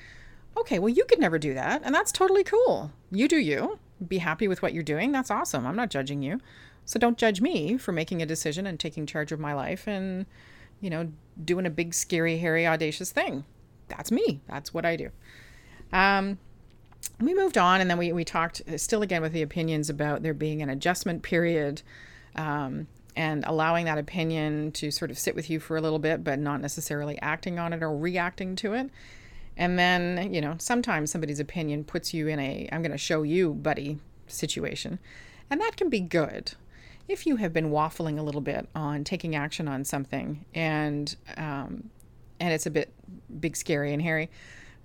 Okay, 0.57 0.79
well, 0.79 0.89
you 0.89 1.05
could 1.05 1.19
never 1.19 1.39
do 1.39 1.55
that, 1.55 1.83
and 1.85 1.93
that's 1.93 2.13
totally 2.13 2.45
cool. 2.45 2.93
You 3.11 3.27
do 3.27 3.37
you. 3.37 3.81
Be 4.07 4.19
happy 4.19 4.47
with 4.47 4.63
what 4.63 4.73
you're 4.73 4.85
doing. 4.85 5.11
That's 5.11 5.31
awesome. 5.31 5.67
I'm 5.67 5.77
not 5.77 5.91
judging 5.91 6.23
you. 6.23 6.41
So 6.85 6.99
don't 6.99 7.19
judge 7.19 7.41
me 7.41 7.77
for 7.77 7.93
making 7.93 8.23
a 8.23 8.27
decision 8.27 8.67
and 8.67 8.79
taking 8.79 9.07
charge 9.07 9.33
of 9.33 9.41
my 9.41 9.55
life 9.55 9.89
and, 9.89 10.27
you 10.81 10.91
know, 10.91 11.11
doing 11.43 11.67
a 11.67 11.71
big, 11.71 11.95
scary, 11.95 12.39
hairy, 12.39 12.67
audacious 12.67 13.11
thing. 13.11 13.45
That's 13.89 14.13
me. 14.13 14.41
That's 14.49 14.73
what 14.73 14.85
I 14.85 14.97
do. 14.97 15.11
Um, 15.93 16.39
we 17.21 17.35
moved 17.35 17.59
on 17.59 17.81
and 17.81 17.91
then 17.91 17.99
we, 17.99 18.13
we 18.13 18.25
talked 18.25 18.63
uh, 18.69 18.79
still 18.79 19.03
again 19.03 19.23
with 19.23 19.33
the 19.33 19.43
opinions 19.43 19.89
about 19.89 20.23
there 20.23 20.35
being 20.35 20.63
an 20.63 20.69
adjustment 20.69 21.23
period 21.23 21.83
um, 22.37 22.87
and 23.17 23.45
allowing 23.47 23.85
that 23.85 23.99
opinion 23.99 24.73
to 24.73 24.91
sort 24.91 25.11
of 25.11 25.19
sit 25.19 25.35
with 25.35 25.49
you 25.49 25.61
for 25.61 25.77
a 25.77 25.81
little 25.81 25.99
bit, 25.99 26.25
but 26.25 26.39
not 26.39 26.61
necessarily 26.61 27.19
acting 27.21 27.59
on 27.59 27.73
it 27.73 27.83
or 27.83 27.97
reacting 27.97 28.57
to 28.57 28.75
it. 28.75 28.91
And 29.57 29.79
then, 29.79 30.35
you 30.35 30.41
know, 30.41 30.57
sometimes 30.59 31.13
somebody's 31.13 31.39
opinion 31.39 31.85
puts 31.85 32.13
you 32.13 32.27
in 32.27 32.41
a 32.41 32.69
I'm 32.73 32.83
going 32.83 32.93
to 32.93 32.99
show 32.99 33.23
you, 33.23 33.55
buddy 33.55 33.99
situation. 34.27 34.99
And 35.49 35.61
that 35.61 35.77
can 35.77 35.91
be 35.91 36.01
good 36.01 36.55
if 37.07 37.27
you 37.27 37.37
have 37.37 37.53
been 37.53 37.71
waffling 37.71 38.19
a 38.19 38.23
little 38.23 38.41
bit 38.41 38.69
on 38.75 39.05
taking 39.05 39.37
action 39.37 39.69
on 39.69 39.85
something 39.85 40.45
and 40.55 41.15
um, 41.37 41.91
and 42.41 42.53
it's 42.53 42.67
a 42.67 42.71
bit 42.71 42.93
big, 43.41 43.57
scary, 43.57 43.93
and 43.93 44.03
hairy, 44.03 44.29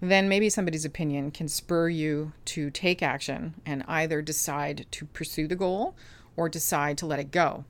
then 0.02 0.30
maybe 0.30 0.50
somebody's 0.50 0.86
opinion 0.86 1.32
can 1.32 1.48
spur 1.48 1.90
you 1.90 2.32
to 2.46 2.70
take 2.70 3.02
action 3.02 3.56
and 3.66 3.84
either 3.88 4.22
decide 4.22 4.86
to 4.92 5.06
pursue 5.06 5.48
the 5.48 5.56
goal 5.56 5.96
or 6.40 6.48
decide 6.48 6.98
to 6.98 7.06
let 7.06 7.20
it 7.20 7.32
go. 7.32 7.66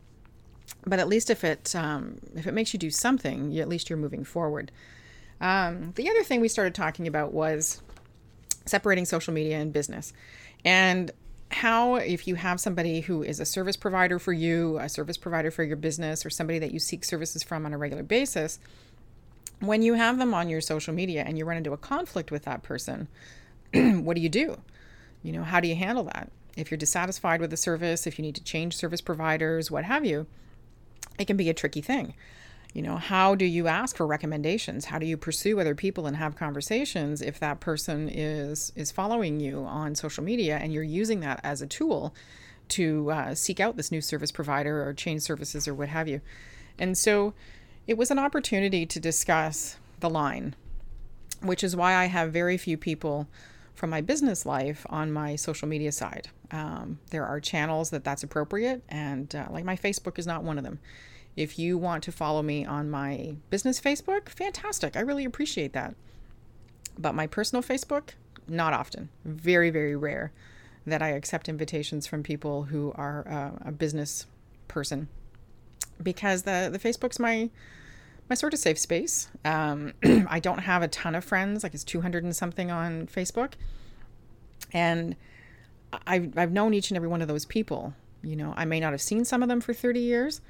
But 0.86 1.00
at 1.00 1.08
least 1.08 1.32
if 1.32 1.44
it 1.44 1.76
um, 1.76 2.20
if 2.36 2.46
it 2.46 2.54
makes 2.54 2.72
you 2.72 2.80
do 2.80 2.92
something, 2.92 3.50
you, 3.52 3.62
at 3.62 3.68
least 3.68 3.90
you're 3.90 3.98
moving 3.98 4.24
forward. 4.24 4.72
Um, 5.42 5.94
the 5.96 6.08
other 6.08 6.24
thing 6.24 6.40
we 6.40 6.48
started 6.48 6.76
talking 6.76 7.08
about 7.08 7.34
was 7.34 7.82
separating 8.66 9.06
social 9.06 9.34
media 9.34 9.58
and 9.58 9.74
business, 9.74 10.14
and 10.64 11.12
how, 11.52 11.96
if 11.96 12.28
you 12.28 12.36
have 12.36 12.60
somebody 12.60 13.02
who 13.02 13.24
is 13.24 13.40
a 13.40 13.46
service 13.46 13.76
provider 13.76 14.20
for 14.20 14.34
you, 14.34 14.78
a 14.78 14.88
service 14.88 15.18
provider 15.18 15.50
for 15.50 15.64
your 15.64 15.78
business, 15.78 16.24
or 16.24 16.30
somebody 16.30 16.60
that 16.60 16.72
you 16.72 16.78
seek 16.78 17.04
services 17.04 17.42
from 17.42 17.66
on 17.66 17.74
a 17.74 17.78
regular 17.78 18.04
basis, 18.04 18.60
when 19.60 19.82
you 19.82 19.96
have 19.96 20.20
them 20.20 20.34
on 20.34 20.48
your 20.48 20.62
social 20.62 20.94
media 20.94 21.24
and 21.26 21.40
you 21.40 21.46
run 21.46 21.58
into 21.58 21.74
a 21.74 21.78
conflict 21.78 22.30
with 22.30 22.44
that 22.44 22.62
person, 22.62 23.08
what 23.74 24.16
do 24.16 24.22
you 24.22 24.30
do? 24.30 24.58
You 25.24 25.34
know, 25.34 25.44
how 25.44 25.60
do 25.60 25.68
you 25.68 25.76
handle 25.76 26.04
that? 26.04 26.32
If 26.60 26.72
you're 26.72 26.78
dissatisfied 26.78 27.42
with 27.42 27.52
the 27.52 27.58
service, 27.58 28.06
if 28.06 28.18
you 28.18 28.24
need 28.24 28.36
to 28.36 28.44
change 28.44 28.76
service 28.76 29.02
providers, 29.02 29.72
what 29.72 29.86
have 29.86 30.06
you, 30.06 30.28
it 31.18 31.26
can 31.26 31.38
be 31.38 31.50
a 31.50 31.54
tricky 31.54 31.82
thing. 31.82 32.14
You 32.74 32.84
know 32.84 32.98
how 32.98 33.34
do 33.34 33.46
you 33.46 33.68
ask 33.68 33.96
for 33.96 34.06
recommendations? 34.06 34.86
How 34.86 35.00
do 35.00 35.06
you 35.06 35.18
pursue 35.18 35.60
other 35.60 35.74
people 35.74 36.06
and 36.06 36.18
have 36.18 36.36
conversations 36.36 37.22
if 37.22 37.40
that 37.40 37.60
person 37.60 38.08
is 38.08 38.72
is 38.76 38.92
following 38.92 39.40
you 39.40 39.64
on 39.64 39.96
social 39.96 40.24
media 40.24 40.58
and 40.58 40.72
you're 40.72 40.84
using 40.84 41.22
that 41.22 41.40
as 41.44 41.64
a 41.64 41.68
tool 41.68 42.14
to 42.70 43.10
uh, 43.10 43.34
seek 43.34 43.60
out 43.60 43.76
this 43.76 43.92
new 43.92 44.02
service 44.02 44.32
provider 44.32 44.88
or 44.88 44.94
change 44.94 45.24
services 45.24 45.68
or 45.68 45.74
what 45.74 45.90
have 45.90 46.08
you? 46.08 46.22
And 46.78 46.96
so 46.96 47.34
it 47.88 47.98
was 47.98 48.12
an 48.12 48.20
opportunity 48.20 48.86
to 48.86 49.00
discuss 49.00 49.78
the 50.00 50.10
line 50.10 50.56
which 51.42 51.64
is 51.64 51.76
why 51.76 51.96
i 51.96 52.06
have 52.06 52.32
very 52.32 52.58
few 52.58 52.78
people 52.78 53.28
from 53.74 53.90
my 53.90 54.02
business 54.02 54.46
life 54.46 54.86
on 54.90 55.12
my 55.12 55.36
social 55.36 55.68
media 55.68 55.92
side 55.92 56.30
um, 56.52 57.00
there 57.12 57.26
are 57.26 57.40
channels 57.40 57.90
that 57.92 58.04
that's 58.04 58.24
appropriate 58.24 58.84
and 58.90 59.36
uh, 59.36 59.48
like 59.52 59.64
my 59.64 59.76
facebook 59.76 60.18
is 60.18 60.28
not 60.28 60.44
one 60.44 60.58
of 60.58 60.64
them 60.64 60.80
if 61.40 61.58
you 61.58 61.78
want 61.78 62.04
to 62.04 62.12
follow 62.12 62.42
me 62.42 62.66
on 62.66 62.90
my 62.90 63.36
business 63.50 63.80
Facebook, 63.80 64.28
fantastic. 64.28 64.98
I 64.98 65.00
really 65.00 65.24
appreciate 65.24 65.72
that. 65.72 65.96
But 66.98 67.16
my 67.16 67.28
personal 67.28 67.64
Facebook, 67.64 68.10
not 68.46 68.74
often. 68.74 69.08
Very, 69.24 69.70
very 69.70 69.96
rare 69.96 70.34
that 70.86 71.02
I 71.02 71.10
accept 71.10 71.48
invitations 71.48 72.08
from 72.08 72.24
people 72.24 72.64
who 72.64 72.92
are 72.96 73.26
uh, 73.26 73.70
a 73.70 73.72
business 73.72 74.26
person 74.68 75.08
because 76.04 76.44
the 76.44 76.70
the 76.72 76.80
Facebook's 76.80 77.20
my 77.20 77.50
my 78.28 78.36
sort 78.36 78.54
of 78.54 78.60
safe 78.60 78.78
space. 78.78 79.30
Um, 79.46 79.94
I 80.04 80.42
don't 80.42 80.60
have 80.60 80.82
a 80.82 80.90
ton 80.90 81.16
of 81.16 81.24
friends, 81.24 81.64
like 81.64 81.74
it's 81.74 81.86
200 81.86 82.24
and 82.26 82.36
something 82.36 82.70
on 82.70 83.08
Facebook. 83.08 83.54
And 84.74 85.16
I've, 86.06 86.38
I've 86.38 86.52
known 86.52 86.74
each 86.74 86.90
and 86.92 86.96
every 86.96 87.10
one 87.10 87.22
of 87.22 87.28
those 87.28 87.46
people. 87.46 87.94
You 88.22 88.36
know, 88.36 88.54
I 88.58 88.66
may 88.66 88.80
not 88.80 88.92
have 88.92 89.02
seen 89.02 89.26
some 89.26 89.42
of 89.42 89.50
them 89.50 89.62
for 89.62 89.74
30 89.74 90.00
years, 90.00 90.42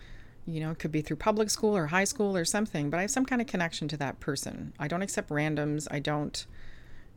you 0.50 0.60
know, 0.60 0.72
it 0.72 0.80
could 0.80 0.92
be 0.92 1.02
through 1.02 1.18
public 1.18 1.50
school 1.50 1.76
or 1.76 1.88
high 1.88 2.04
school 2.04 2.36
or 2.36 2.44
something, 2.44 2.90
but 2.90 2.98
I 2.98 3.02
have 3.02 3.12
some 3.12 3.26
kind 3.26 3.42
of 3.42 3.48
connection 3.48 3.88
to 3.90 3.98
that 3.98 4.20
person. 4.20 4.74
I 4.80 4.88
don't 4.88 5.02
accept 5.02 5.30
randoms. 5.30 5.88
I 5.92 6.00
don't, 6.00 6.46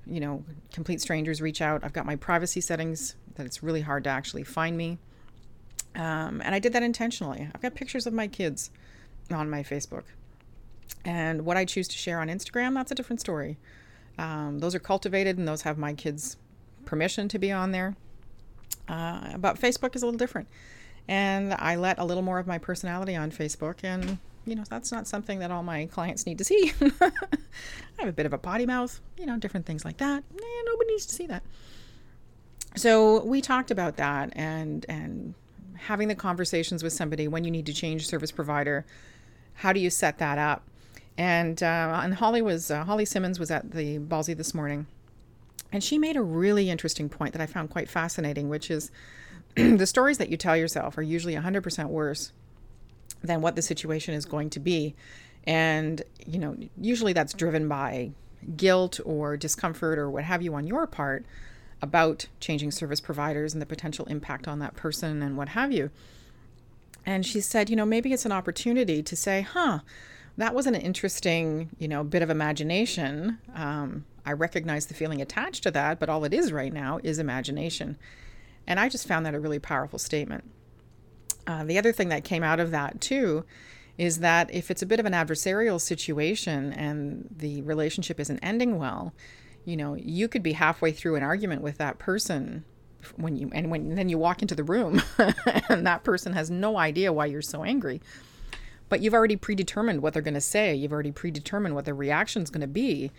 you 0.07 0.21
know, 0.21 0.45
complete 0.73 1.00
strangers 1.00 1.41
reach 1.41 1.62
out. 1.62 1.83
I've 1.83 1.93
got 1.93 2.05
my 2.05 2.17
privacy 2.17 2.61
settings 2.61 3.17
that 3.37 3.47
it's 3.47 3.62
really 3.62 3.81
hard 3.81 4.05
to 4.05 4.11
actually 4.11 4.45
find 4.45 4.76
me. 4.76 4.99
Um, 5.95 6.43
and 6.45 6.55
I 6.55 6.59
did 6.59 6.73
that 6.75 6.83
intentionally. 6.83 7.49
I've 7.55 7.62
got 7.62 7.75
pictures 7.75 8.07
of 8.07 8.12
my 8.12 8.29
kids 8.29 8.71
on 9.31 9.49
my 9.49 9.62
Facebook. 9.62 10.05
And 11.05 11.45
what 11.45 11.57
I 11.57 11.64
choose 11.64 11.88
to 11.88 11.97
share 11.97 12.21
on 12.21 12.29
Instagram, 12.29 12.75
that's 12.75 12.93
a 12.93 12.95
different 12.95 13.21
story. 13.21 13.59
Um, 14.19 14.59
those 14.59 14.75
are 14.75 14.81
cultivated 14.81 15.38
and 15.38 15.49
those 15.49 15.62
have 15.62 15.79
my 15.79 15.95
kids' 15.95 16.37
permission 16.85 17.29
to 17.29 17.38
be 17.38 17.50
on 17.50 17.73
there. 17.73 17.97
Uh, 18.89 19.37
but 19.39 19.59
Facebook 19.59 19.95
is 19.97 20.03
a 20.03 20.07
little 20.07 20.19
different 20.19 20.49
and 21.09 21.55
I 21.55 21.77
let 21.77 21.99
a 21.99 22.05
little 22.05 22.23
more 22.23 22.39
of 22.39 22.47
my 22.47 22.59
personality 22.59 23.17
on 23.17 23.31
Facebook 23.31 23.83
and 23.83 24.19
you 24.45 24.57
know 24.57 24.65
that's 24.69 24.91
not 24.91 25.07
something 25.07 25.39
that 25.39 25.51
all 25.51 25.62
my 25.62 25.87
clients 25.87 26.27
need 26.27 26.39
to 26.39 26.45
see. 26.45 26.73
I 27.01 27.11
have 27.99 28.09
a 28.09 28.12
bit 28.12 28.27
of 28.27 28.33
a 28.33 28.39
potty 28.39 28.67
mouth, 28.67 29.01
you 29.17 29.27
know, 29.27 29.39
different 29.39 29.67
things 29.67 29.85
like 29.85 29.99
that. 29.99 30.25
Eh, 30.35 30.62
nobody 30.67 30.91
needs 30.91 31.07
to 31.07 31.15
see 31.15 31.27
that. 31.29 31.43
So 32.75 33.23
we 33.25 33.41
talked 33.41 33.71
about 33.71 33.97
that 33.99 34.33
and 34.35 34.85
and 34.89 35.35
having 35.75 36.09
the 36.09 36.15
conversations 36.15 36.83
with 36.83 36.93
somebody 36.93 37.29
when 37.29 37.45
you 37.45 37.51
need 37.51 37.67
to 37.67 37.73
change 37.73 38.07
service 38.07 38.33
provider. 38.33 38.85
How 39.55 39.73
do 39.73 39.81
you 39.81 39.91
set 39.91 40.19
that 40.19 40.39
up? 40.39 40.65
And 41.19 41.62
uh, 41.62 42.01
and 42.03 42.15
Holly 42.15 42.43
was 42.43 42.71
uh, 42.71 42.85
Holly 42.85 43.05
Simmons 43.05 43.39
was 43.39 43.51
at 43.51 43.71
the 43.73 43.99
Ballsy 43.99 44.37
this 44.37 44.55
morning, 44.55 44.87
and 45.73 45.83
she 45.83 45.99
made 45.99 46.17
a 46.17 46.23
really 46.23 46.71
interesting 46.71 47.09
point 47.09 47.33
that 47.33 47.41
I 47.41 47.47
found 47.47 47.71
quite 47.71 47.88
fascinating, 47.88 48.49
which 48.49 48.71
is 48.71 48.91
the 49.57 49.87
stories 49.87 50.19
that 50.19 50.29
you 50.29 50.37
tell 50.37 50.57
yourself 50.57 50.99
are 50.99 51.02
usually 51.02 51.35
100% 51.35 51.87
worse 51.87 52.33
than 53.23 53.41
what 53.41 53.57
the 53.57 53.62
situation 53.62 54.14
is 54.14 54.26
going 54.26 54.50
to 54.50 54.61
be. 54.61 54.95
And, 55.45 56.02
you 56.26 56.38
know, 56.38 56.57
usually 56.81 57.12
that's 57.12 57.33
driven 57.33 57.69
by 57.69 58.11
guilt 58.57 59.00
or 59.05 59.37
discomfort 59.37 59.99
or 59.99 60.11
what 60.11 60.25
have 60.25 60.43
you 60.43 60.55
on 60.55 60.67
your 60.67 60.87
part 60.87 61.25
about 61.81 62.26
changing 62.38 62.71
service 62.71 63.00
providers 63.00 63.52
and 63.52 63.62
the 63.62 63.67
potential 63.67 64.05
impact 64.07 64.47
on 64.47 64.59
that 64.59 64.76
person 64.76 65.23
and 65.23 65.37
what 65.37 65.49
have 65.49 65.73
you. 65.73 65.91
And 67.05 67.26
she 67.26 67.41
said, 67.41 67.69
you 67.69 67.76
know, 67.76 67.87
maybe 67.87 68.12
it's 68.12 68.25
an 68.25 68.33
opportunity 68.33 69.02
to 69.02 69.17
say, 69.17 69.41
huh, 69.43 69.81
that 70.37 70.55
was 70.55 70.67
an 70.67 70.75
interesting, 70.75 71.71
you 71.79 71.89
know, 71.89 72.05
bit 72.05 72.23
of 72.23 72.31
imagination. 72.31 73.39
Um, 73.55 74.05
I 74.25 74.33
recognize 74.33 74.87
the 74.87 74.95
feeling 74.95 75.21
attached 75.21 75.62
to 75.65 75.71
that, 75.73 75.99
but 75.99 76.09
all 76.09 76.25
it 76.25 76.33
is 76.33 76.53
right 76.53 76.73
now 76.73 77.01
is 77.03 77.19
imagination. 77.19 77.99
And 78.67 78.79
I 78.79 78.89
just 78.89 79.07
found 79.07 79.27
that 79.27 79.35
a 79.35 79.41
really 79.41 79.59
powerful 79.59 79.99
statement. 79.99 80.45
Uh, 81.47 81.65
the 81.65 81.79
other 81.79 81.93
thing 81.93 82.09
that 82.09 82.25
came 82.25 82.43
out 82.43 82.61
of 82.61 82.71
that, 82.71 83.01
too, 83.01 83.45
is 83.99 84.21
that 84.21 84.53
if 84.55 84.71
it's 84.71 84.83
a 84.83 84.87
bit 84.87 85.01
of 85.01 85.07
an 85.07 85.12
adversarial 85.12 85.81
situation 85.81 86.73
and 86.73 87.29
the 87.37 87.62
relationship 87.62 88.19
isn't 88.21 88.39
ending 88.39 88.79
well, 88.79 89.12
you 89.65 89.77
know, 89.77 89.95
you 89.95 90.29
could 90.29 90.43
be 90.43 90.53
halfway 90.53 90.93
through 90.93 91.17
an 91.17 91.23
argument 91.23 91.62
with 91.62 91.79
that 91.79 91.99
person 91.99 92.65
when 93.17 93.37
you 93.37 93.51
and 93.53 93.69
when 93.69 93.97
then 93.97 94.09
you 94.09 94.17
walk 94.17 94.43
into 94.43 94.55
the 94.55 94.62
room 94.62 95.03
and 95.69 95.85
that 95.85 96.05
person 96.05 96.33
has 96.33 96.51
no 96.51 96.79
idea 96.79 97.12
why 97.12 97.27
you're 97.27 97.43
so 97.43 97.65
angry. 97.65 98.01
But 98.93 99.01
you've 99.01 99.15
already 99.15 99.37
predetermined 99.37 100.03
what 100.03 100.13
they're 100.13 100.21
going 100.21 100.35
to 100.35 100.41
say. 100.43 100.75
You've 100.75 100.93
already 100.93 101.13
predetermined 101.13 101.75
what 101.75 101.87
their 101.87 101.95
reaction 101.95 102.43
is 102.43 102.51
going 102.51 102.61
to 102.61 102.67
be. 102.67 103.11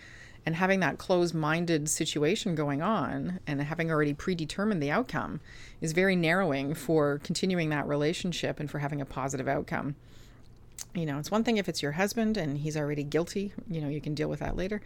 And 0.46 0.58
having 0.58 0.82
that 0.82 1.00
closed 1.00 1.34
minded 1.34 1.89
situation 1.89 2.53
going 2.53 2.84
on 2.84 3.39
and 3.48 3.60
having 3.60 3.89
already 3.89 4.13
predetermined 4.13 4.84
the 4.84 4.92
outcome 4.92 5.42
is 5.82 5.92
very 5.94 6.15
narrowing 6.15 6.75
for 6.75 7.20
continuing 7.24 7.70
that 7.70 7.88
relationship 7.88 8.60
and 8.60 8.70
for 8.70 8.77
having 8.77 9.01
a 9.01 9.06
positive 9.06 9.48
outcome. 9.48 9.96
You 10.94 11.08
know, 11.08 11.18
it's 11.18 11.32
one 11.32 11.44
thing 11.44 11.58
if 11.58 11.68
it's 11.68 11.82
your 11.82 11.94
husband 11.94 12.38
and 12.38 12.60
he's 12.60 12.77
already 12.77 13.03
guilty, 13.03 13.53
you 13.68 13.82
know, 13.82 13.89
you 13.89 14.00
can 14.00 14.13
deal 14.13 14.30
with 14.30 14.42
that 14.42 14.56
later. 14.56 14.80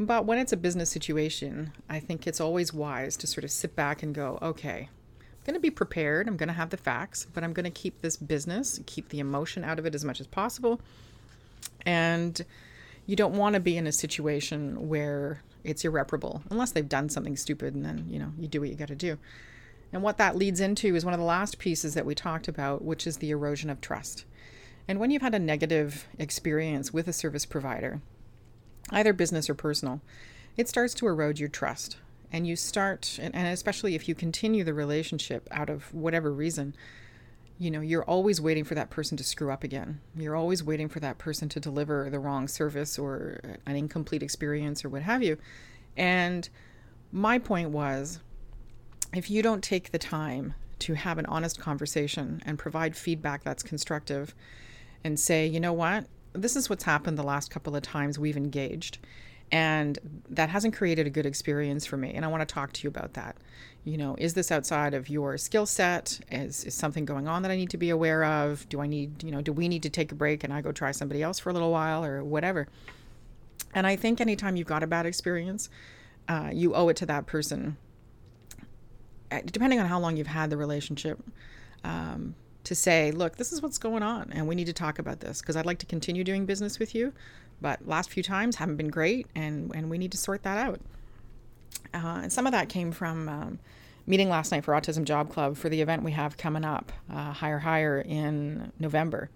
But 0.00 0.24
when 0.24 0.40
it's 0.40 0.52
a 0.52 0.56
business 0.56 0.90
situation, 0.90 1.74
I 1.88 2.00
think 2.00 2.26
it's 2.26 2.40
always 2.40 2.74
wise 2.74 3.16
to 3.18 3.28
sort 3.28 3.44
of 3.44 3.52
sit 3.52 3.76
back 3.76 4.02
and 4.02 4.12
go, 4.12 4.40
okay, 4.42 4.88
going 5.44 5.54
to 5.54 5.60
be 5.60 5.70
prepared. 5.70 6.28
I'm 6.28 6.36
going 6.36 6.48
to 6.48 6.54
have 6.54 6.70
the 6.70 6.76
facts, 6.76 7.26
but 7.32 7.42
I'm 7.42 7.52
going 7.52 7.64
to 7.64 7.70
keep 7.70 8.00
this 8.00 8.16
business, 8.16 8.80
keep 8.86 9.08
the 9.08 9.20
emotion 9.20 9.64
out 9.64 9.78
of 9.78 9.86
it 9.86 9.94
as 9.94 10.04
much 10.04 10.20
as 10.20 10.26
possible. 10.26 10.80
And 11.84 12.44
you 13.06 13.16
don't 13.16 13.34
want 13.34 13.54
to 13.54 13.60
be 13.60 13.76
in 13.76 13.86
a 13.86 13.92
situation 13.92 14.88
where 14.88 15.42
it's 15.64 15.84
irreparable 15.84 16.42
unless 16.50 16.72
they've 16.72 16.88
done 16.88 17.08
something 17.08 17.36
stupid 17.36 17.74
and 17.74 17.84
then, 17.84 18.06
you 18.08 18.18
know, 18.18 18.32
you 18.38 18.48
do 18.48 18.60
what 18.60 18.68
you 18.68 18.76
got 18.76 18.88
to 18.88 18.94
do. 18.94 19.18
And 19.92 20.02
what 20.02 20.16
that 20.18 20.36
leads 20.36 20.60
into 20.60 20.94
is 20.94 21.04
one 21.04 21.14
of 21.14 21.20
the 21.20 21.26
last 21.26 21.58
pieces 21.58 21.94
that 21.94 22.06
we 22.06 22.14
talked 22.14 22.48
about, 22.48 22.82
which 22.82 23.06
is 23.06 23.18
the 23.18 23.30
erosion 23.30 23.68
of 23.68 23.80
trust. 23.80 24.24
And 24.88 24.98
when 24.98 25.10
you've 25.10 25.22
had 25.22 25.34
a 25.34 25.38
negative 25.38 26.06
experience 26.18 26.92
with 26.92 27.08
a 27.08 27.12
service 27.12 27.44
provider, 27.44 28.00
either 28.90 29.12
business 29.12 29.50
or 29.50 29.54
personal, 29.54 30.00
it 30.56 30.68
starts 30.68 30.94
to 30.94 31.06
erode 31.06 31.38
your 31.38 31.48
trust. 31.48 31.98
And 32.32 32.46
you 32.46 32.56
start, 32.56 33.18
and, 33.20 33.46
especially 33.46 33.94
if 33.94 34.08
you 34.08 34.14
continue 34.14 34.64
the 34.64 34.74
relationship 34.74 35.46
out 35.50 35.68
of 35.68 35.92
whatever 35.94 36.32
reason, 36.32 36.74
you 37.58 37.70
know, 37.70 37.80
you're 37.80 38.04
always 38.04 38.40
waiting 38.40 38.64
for 38.64 38.74
that 38.74 38.90
person 38.90 39.16
to 39.18 39.22
screw 39.22 39.52
up 39.52 39.62
again. 39.62 40.00
You're 40.16 40.34
always 40.34 40.64
waiting 40.64 40.88
for 40.88 40.98
that 41.00 41.18
person 41.18 41.48
to 41.50 41.60
deliver 41.60 42.08
the 42.10 42.18
wrong 42.18 42.48
service 42.48 42.98
or 42.98 43.58
an 43.66 43.76
incomplete 43.76 44.22
experience 44.22 44.84
or 44.84 44.88
what 44.88 45.02
have 45.02 45.22
you. 45.22 45.36
And 45.96 46.48
my 47.12 47.38
point 47.38 47.70
was 47.70 48.18
if 49.14 49.30
you 49.30 49.42
don't 49.42 49.62
take 49.62 49.92
the 49.92 49.98
time 49.98 50.54
to 50.80 50.94
have 50.94 51.18
an 51.18 51.26
honest 51.26 51.60
conversation 51.60 52.42
and 52.46 52.58
provide 52.58 52.96
feedback 52.96 53.44
that's 53.44 53.62
constructive 53.62 54.34
and 55.04 55.20
say, 55.20 55.46
you 55.46 55.60
know 55.60 55.72
what, 55.72 56.06
this 56.32 56.56
is 56.56 56.70
what's 56.70 56.84
happened 56.84 57.18
the 57.18 57.22
last 57.22 57.50
couple 57.50 57.76
of 57.76 57.82
times 57.82 58.18
we've 58.18 58.36
engaged. 58.36 58.98
And 59.52 59.98
that 60.30 60.48
hasn't 60.48 60.74
created 60.74 61.06
a 61.06 61.10
good 61.10 61.26
experience 61.26 61.84
for 61.84 61.98
me. 61.98 62.14
And 62.14 62.24
I 62.24 62.28
want 62.28 62.40
to 62.40 62.52
talk 62.52 62.72
to 62.72 62.82
you 62.82 62.88
about 62.88 63.12
that. 63.12 63.36
You 63.84 63.98
know, 63.98 64.16
is 64.18 64.32
this 64.32 64.50
outside 64.50 64.94
of 64.94 65.10
your 65.10 65.36
skill 65.36 65.66
set? 65.66 66.18
Is, 66.30 66.64
is 66.64 66.74
something 66.74 67.04
going 67.04 67.28
on 67.28 67.42
that 67.42 67.50
I 67.50 67.56
need 67.56 67.68
to 67.70 67.76
be 67.76 67.90
aware 67.90 68.24
of? 68.24 68.66
Do 68.70 68.80
I 68.80 68.86
need, 68.86 69.22
you 69.22 69.30
know, 69.30 69.42
do 69.42 69.52
we 69.52 69.68
need 69.68 69.82
to 69.82 69.90
take 69.90 70.10
a 70.10 70.14
break 70.14 70.42
and 70.42 70.54
I 70.54 70.62
go 70.62 70.72
try 70.72 70.90
somebody 70.92 71.22
else 71.22 71.38
for 71.38 71.50
a 71.50 71.52
little 71.52 71.70
while 71.70 72.02
or 72.02 72.24
whatever? 72.24 72.66
And 73.74 73.86
I 73.86 73.96
think 73.96 74.22
anytime 74.22 74.56
you've 74.56 74.66
got 74.66 74.82
a 74.82 74.86
bad 74.86 75.04
experience, 75.04 75.68
uh, 76.28 76.48
you 76.52 76.74
owe 76.74 76.88
it 76.88 76.96
to 76.98 77.06
that 77.06 77.26
person, 77.26 77.76
uh, 79.30 79.40
depending 79.44 79.80
on 79.80 79.86
how 79.86 79.98
long 79.98 80.16
you've 80.16 80.26
had 80.26 80.48
the 80.48 80.56
relationship. 80.56 81.18
Um, 81.84 82.36
to 82.64 82.74
say, 82.74 83.10
look, 83.10 83.36
this 83.36 83.52
is 83.52 83.60
what's 83.60 83.78
going 83.78 84.02
on, 84.02 84.30
and 84.32 84.46
we 84.46 84.54
need 84.54 84.66
to 84.66 84.72
talk 84.72 84.98
about 84.98 85.20
this 85.20 85.40
because 85.40 85.56
I'd 85.56 85.66
like 85.66 85.78
to 85.78 85.86
continue 85.86 86.22
doing 86.24 86.46
business 86.46 86.78
with 86.78 86.94
you, 86.94 87.12
but 87.60 87.86
last 87.86 88.10
few 88.10 88.22
times 88.22 88.56
haven't 88.56 88.76
been 88.76 88.88
great, 88.88 89.26
and 89.34 89.74
and 89.74 89.90
we 89.90 89.98
need 89.98 90.12
to 90.12 90.18
sort 90.18 90.42
that 90.44 90.58
out. 90.58 90.80
Uh, 91.94 92.20
and 92.22 92.32
some 92.32 92.46
of 92.46 92.52
that 92.52 92.68
came 92.68 92.92
from 92.92 93.28
um, 93.28 93.58
meeting 94.06 94.28
last 94.28 94.52
night 94.52 94.64
for 94.64 94.72
Autism 94.72 95.04
Job 95.04 95.30
Club 95.30 95.56
for 95.56 95.68
the 95.68 95.80
event 95.80 96.02
we 96.02 96.12
have 96.12 96.36
coming 96.36 96.64
up, 96.64 96.92
uh, 97.12 97.32
Higher 97.32 97.58
Higher 97.58 98.00
in 98.00 98.72
November, 98.78 99.30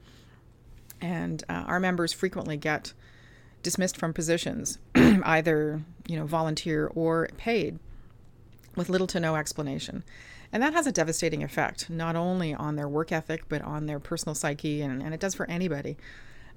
and 1.00 1.42
uh, 1.48 1.64
our 1.66 1.80
members 1.80 2.12
frequently 2.12 2.56
get 2.56 2.92
dismissed 3.62 3.96
from 3.96 4.12
positions, 4.12 4.78
either 4.94 5.82
you 6.06 6.16
know 6.16 6.26
volunteer 6.26 6.90
or 6.94 7.28
paid, 7.36 7.78
with 8.76 8.88
little 8.88 9.08
to 9.08 9.18
no 9.18 9.34
explanation. 9.34 10.04
And 10.52 10.62
that 10.62 10.72
has 10.72 10.86
a 10.86 10.92
devastating 10.92 11.42
effect, 11.42 11.90
not 11.90 12.16
only 12.16 12.54
on 12.54 12.76
their 12.76 12.88
work 12.88 13.12
ethic, 13.12 13.48
but 13.48 13.62
on 13.62 13.86
their 13.86 13.98
personal 13.98 14.34
psyche, 14.34 14.82
and, 14.82 15.02
and 15.02 15.12
it 15.12 15.20
does 15.20 15.34
for 15.34 15.48
anybody. 15.50 15.96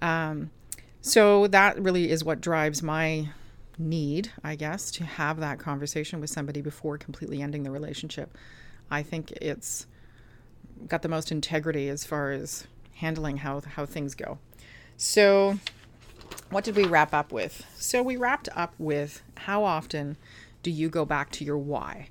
Um, 0.02 0.52
so 1.02 1.47
that 1.47 1.80
really 1.80 2.10
is 2.10 2.23
what 2.23 2.41
drives 2.41 2.84
my 2.84 3.30
need, 3.78 4.32
I 4.43 4.56
guess, 4.56 4.91
to 4.91 5.04
have 5.04 5.39
that 5.39 5.60
conversation 5.60 6.19
with 6.19 6.30
somebody 6.30 6.62
before 6.62 6.97
completely 6.97 7.41
ending 7.41 7.63
the 7.63 7.71
relationship. 7.71 8.38
I 8.91 9.04
think 9.04 9.32
it's 9.34 9.88
got 10.88 11.02
the 11.02 11.10
most 11.10 11.32
integrity 11.32 11.89
as 11.89 12.06
far 12.06 12.32
as 12.32 12.67
handling 12.95 13.38
how 13.38 13.62
how 13.62 13.86
things 13.86 14.15
go. 14.15 14.38
So, 14.97 15.60
what 16.49 16.63
did 16.63 16.75
we 16.75 16.86
wrap 16.86 17.13
up 17.13 17.32
with? 17.32 17.65
So 17.78 18.04
we 18.04 18.17
wrapped 18.17 18.49
up 18.56 18.73
with 18.78 19.21
how 19.38 19.63
often 19.63 20.17
do 20.63 20.71
you 20.71 20.89
go 20.89 21.06
back 21.06 21.32
to 21.32 21.45
your 21.45 21.58
why? 21.58 22.10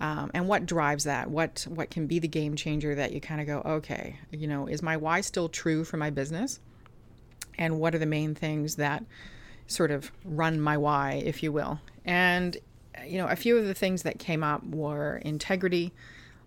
Um, 0.00 0.30
and 0.32 0.48
what 0.48 0.66
drives 0.66 1.04
that? 1.04 1.30
What 1.30 1.66
what 1.68 1.90
can 1.90 2.06
be 2.06 2.18
the 2.18 2.28
game 2.28 2.56
changer 2.56 2.94
that 2.94 3.12
you 3.12 3.20
kind 3.20 3.40
of 3.40 3.46
go 3.46 3.62
okay 3.76 4.18
you 4.30 4.46
know 4.46 4.66
is 4.66 4.82
my 4.82 4.96
why 4.96 5.20
still 5.20 5.48
true 5.48 5.84
for 5.84 5.96
my 5.96 6.10
business? 6.10 6.60
And 7.58 7.80
what 7.80 7.94
are 7.94 7.98
the 7.98 8.06
main 8.06 8.34
things 8.34 8.76
that 8.76 9.04
sort 9.66 9.90
of 9.90 10.12
run 10.24 10.60
my 10.60 10.76
why 10.76 11.22
if 11.24 11.42
you 11.42 11.52
will? 11.52 11.80
And 12.04 12.56
you 13.06 13.18
know 13.18 13.26
a 13.26 13.36
few 13.36 13.56
of 13.56 13.66
the 13.66 13.74
things 13.74 14.02
that 14.02 14.18
came 14.18 14.42
up 14.42 14.64
were 14.64 15.16
integrity 15.18 15.92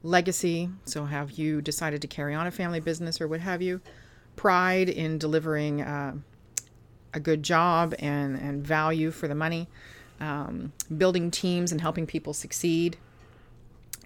legacy 0.03 0.69
so 0.85 1.05
have 1.05 1.31
you 1.31 1.61
decided 1.61 2.01
to 2.01 2.07
carry 2.07 2.33
on 2.33 2.47
a 2.47 2.51
family 2.51 2.79
business 2.79 3.21
or 3.21 3.27
what 3.27 3.39
have 3.39 3.61
you 3.61 3.79
pride 4.35 4.89
in 4.89 5.17
delivering 5.17 5.81
uh, 5.81 6.13
a 7.13 7.19
good 7.19 7.43
job 7.43 7.93
and, 7.99 8.35
and 8.37 8.65
value 8.65 9.11
for 9.11 9.27
the 9.27 9.35
money 9.35 9.67
um, 10.19 10.71
building 10.97 11.29
teams 11.29 11.71
and 11.71 11.81
helping 11.81 12.07
people 12.07 12.33
succeed 12.33 12.97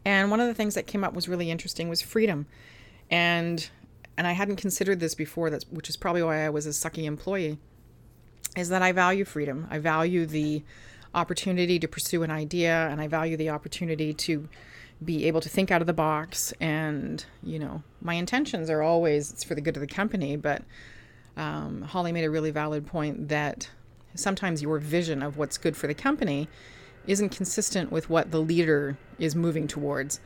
and 0.06 0.30
one 0.30 0.40
of 0.40 0.48
the 0.48 0.54
things 0.54 0.76
that 0.76 0.86
came 0.86 1.04
up 1.04 1.14
was 1.14 1.28
really 1.28 1.50
interesting 1.50 1.90
was 1.90 2.02
freedom. 2.02 2.46
And 3.10 3.68
and 4.18 4.26
I 4.26 4.32
hadn't 4.32 4.56
considered 4.56 5.00
this 5.00 5.16
before 5.16 5.50
that's 5.50 5.66
which 5.70 5.90
is 5.90 5.98
probably 5.98 6.24
why 6.24 6.46
I 6.46 6.50
was 6.50 6.66
a 6.66 6.70
sucky 6.70 7.04
employee 7.04 7.58
is 8.56 8.70
that 8.70 8.82
I 8.82 8.94
value 8.94 9.26
freedom. 9.26 9.68
I 9.70 9.80
value 9.80 10.26
the 10.26 10.64
opportunity 11.14 11.80
to 11.80 11.88
pursue 11.88 12.24
an 12.24 12.32
idea 12.32 12.88
and 12.90 13.02
I 13.02 13.08
value 13.08 13.36
the 13.36 13.50
opportunity 13.50 14.14
to 14.14 14.48
be 15.04 15.26
able 15.26 15.42
to 15.42 15.50
think 15.50 15.72
out 15.72 15.82
of 15.82 15.88
the 15.88 15.94
box 15.94 16.54
and 16.62 17.26
you 17.44 17.60
know 17.60 17.84
my 18.02 18.14
intentions 18.14 18.70
are 18.70 18.82
always 18.82 19.32
it's 19.32 19.44
for 19.44 19.54
the 19.54 19.60
good 19.60 19.76
of 19.76 19.82
the 19.82 19.88
company 19.88 20.38
but 20.38 20.64
um, 21.36 21.82
holly 21.82 22.14
made 22.14 22.24
a 22.24 22.30
really 22.30 22.50
valid 22.50 22.88
point 22.88 23.28
that 23.28 23.70
sometimes 24.14 24.62
your 24.62 24.80
vision 24.80 25.22
of 25.22 25.38
what's 25.38 25.58
good 25.58 25.76
for 25.76 25.88
the 25.88 25.94
company 25.94 26.48
isn't 27.08 27.30
consistent 27.30 27.92
with 27.92 28.10
what 28.10 28.32
the 28.32 28.42
leader 28.42 28.98
is 29.20 29.36
moving 29.36 29.68
towards. 29.68 30.20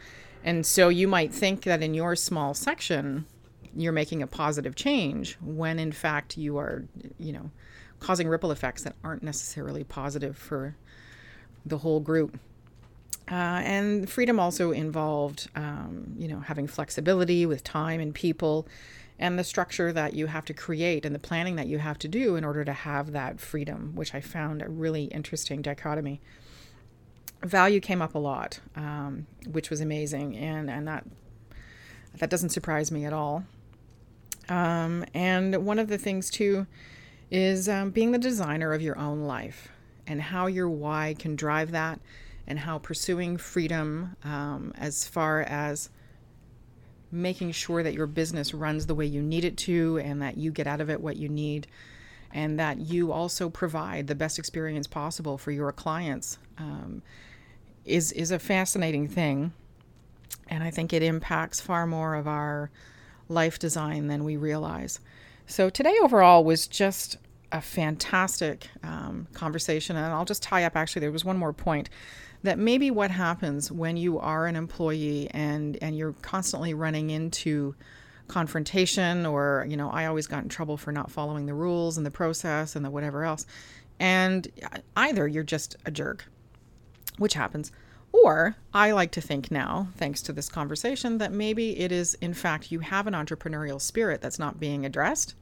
And 0.44 0.66
so 0.66 0.90
you 0.90 1.08
might 1.08 1.34
think 1.34 1.64
that 1.64 1.84
in 1.84 1.94
your 1.94 2.16
small 2.16 2.54
section, 2.54 3.26
you're 3.76 3.92
making 3.92 4.22
a 4.22 4.28
positive 4.28 4.76
change 4.76 5.38
when 5.42 5.80
in 5.80 5.92
fact 5.92 6.38
you 6.38 6.58
are, 6.58 6.86
you 7.18 7.34
know, 7.34 7.52
causing 8.00 8.28
ripple 8.28 8.52
effects 8.52 8.84
that 8.84 8.96
aren't 9.04 9.24
necessarily 9.24 9.84
positive 9.84 10.38
for 10.38 10.76
the 11.66 11.80
whole 11.80 12.00
group. 12.00 12.40
Uh, 13.30 13.62
and 13.64 14.10
freedom 14.10 14.40
also 14.40 14.72
involved, 14.72 15.50
um, 15.56 16.16
you 16.18 16.28
know, 16.28 16.40
having 16.40 16.66
flexibility 16.66 17.46
with 17.46 17.64
time 17.64 18.00
and 18.00 18.16
people 18.16 18.68
and 19.20 19.38
the 19.38 19.44
structure 19.44 19.92
that 19.92 20.14
you 20.14 20.28
have 20.28 20.46
to 20.46 20.54
create 20.54 21.06
and 21.06 21.14
the 21.14 21.20
planning 21.20 21.58
that 21.58 21.68
you 21.68 21.78
have 21.78 22.00
to 22.00 22.08
do 22.08 22.36
in 22.38 22.46
order 22.46 22.64
to 22.64 22.74
have 22.74 23.12
that 23.12 23.40
freedom, 23.40 23.92
which 23.94 24.16
I 24.16 24.22
found 24.22 24.62
a 24.62 24.70
really 24.70 25.06
interesting 25.06 25.62
dichotomy 25.62 26.22
value 27.42 27.80
came 27.80 28.02
up 28.02 28.16
a 28.16 28.20
lot, 28.20 28.60
um, 28.76 29.28
which 29.52 29.70
was 29.70 29.82
amazing, 29.82 30.38
and 30.38 30.70
and 30.70 30.88
that 30.88 31.06
that 32.18 32.30
doesn't 32.30 32.50
surprise 32.50 32.92
me 32.92 33.06
at 33.06 33.14
all. 33.14 33.44
Um, 34.48 35.06
and 35.14 35.66
one 35.66 35.80
of 35.80 35.88
the 35.88 35.98
things 35.98 36.30
too 36.30 36.66
is 37.30 37.70
um, 37.70 37.92
being 37.92 38.12
the 38.12 38.18
designer 38.18 38.74
of 38.74 38.82
your 38.82 38.98
own 38.98 39.22
life 39.22 39.70
and 40.08 40.20
how 40.20 40.48
your 40.48 40.68
why 40.68 41.16
can 41.20 41.36
drive 41.36 41.72
that, 41.72 42.00
and 42.48 42.60
how 42.60 42.80
pursuing 42.80 43.38
freedom 43.38 44.16
um, 44.24 44.74
as 44.76 45.08
far 45.08 45.42
as 45.42 45.90
making 47.12 47.52
sure 47.52 47.82
that 47.84 47.94
your 47.94 48.08
business 48.08 48.54
runs 48.54 48.86
the 48.86 48.96
way 48.96 49.06
you 49.06 49.22
need 49.22 49.44
it 49.44 49.58
to 49.58 49.98
and 50.00 50.22
that 50.22 50.38
you 50.38 50.52
get 50.52 50.68
out 50.68 50.82
of 50.82 50.90
it 50.90 51.02
what 51.02 51.16
you 51.16 51.28
need 51.28 51.66
and 52.32 52.60
that 52.60 52.78
you 52.78 53.12
also 53.12 53.50
provide 53.50 54.06
the 54.06 54.14
best 54.14 54.38
experience 54.38 54.86
possible 54.86 55.38
for 55.38 55.52
your 55.52 55.72
clients 55.72 56.38
um, 56.60 57.02
is 57.90 58.12
is 58.14 58.32
a 58.32 58.40
fascinating 58.40 59.08
thing, 59.08 59.54
and 60.48 60.64
I 60.64 60.72
think 60.72 60.94
it 60.94 61.04
impacts 61.04 61.60
far 61.60 61.86
more 61.86 62.16
of 62.16 62.28
our 62.28 62.70
life 63.28 63.60
design 63.60 64.08
than 64.08 64.24
we 64.24 64.38
realize. 64.38 65.00
So 65.46 65.70
today 65.70 65.96
overall 66.02 66.44
was 66.44 66.68
just 66.68 67.18
a 67.52 67.62
fantastic 67.62 68.68
um, 68.84 69.28
conversation, 69.34 69.96
and 69.96 70.06
I'll 70.06 70.26
just 70.26 70.44
tie 70.44 70.64
up. 70.64 70.76
Actually, 70.76 71.02
there 71.02 71.12
was 71.12 71.26
one 71.26 71.38
more 71.38 71.54
point 71.54 71.90
that 72.44 72.58
maybe 72.58 72.90
what 72.92 73.12
happens 73.12 73.72
when 73.72 73.98
you 73.98 74.20
are 74.20 74.46
an 74.46 74.56
employee 74.56 75.30
and 75.32 75.78
and 75.82 75.98
you're 75.98 76.14
constantly 76.22 76.74
running 76.74 77.10
into 77.10 77.76
confrontation 78.28 79.26
or 79.26 79.66
you 79.68 79.76
know 79.76 79.90
i 79.90 80.06
always 80.06 80.28
got 80.28 80.44
in 80.44 80.50
trouble 80.50 80.78
for 80.78 80.92
not 80.92 81.10
following 81.10 81.48
the 81.48 81.54
rules 81.54 81.98
and 81.98 82.06
the 82.06 82.12
process 82.12 82.76
and 82.76 82.86
the 82.86 82.90
whatever 82.90 83.24
else 83.24 83.46
and 84.00 84.48
either 84.96 85.28
you're 85.28 85.44
just 85.44 85.76
a 85.86 85.92
jerk 85.92 86.26
which 87.20 87.36
happens 87.36 87.72
or 88.12 88.56
i 88.74 88.92
like 88.92 89.12
to 89.12 89.22
think 89.22 89.52
now 89.52 89.88
thanks 89.96 90.22
to 90.22 90.34
this 90.34 90.50
conversation 90.50 91.20
that 91.20 91.32
maybe 91.32 91.80
it 91.80 91.92
is 91.92 92.16
in 92.16 92.34
fact 92.34 92.72
you 92.72 92.80
have 92.80 93.06
an 93.06 93.14
entrepreneurial 93.14 93.80
spirit 93.80 94.22
that's 94.22 94.40
not 94.40 94.60
being 94.60 94.86
addressed 94.86 95.36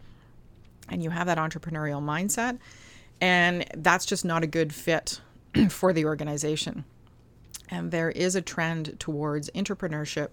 and 0.90 1.02
you 1.02 1.10
have 1.10 1.28
that 1.28 1.38
entrepreneurial 1.38 2.02
mindset 2.02 2.58
and 3.22 3.66
that's 3.76 4.06
just 4.06 4.26
not 4.26 4.44
a 4.44 4.48
good 4.48 4.74
fit 4.74 5.22
for 5.70 5.94
the 5.94 6.06
organization. 6.06 6.86
And 7.70 7.92
there 7.92 8.10
is 8.10 8.36
a 8.36 8.42
trend 8.42 9.00
towards 9.00 9.50
entrepreneurship 9.52 10.30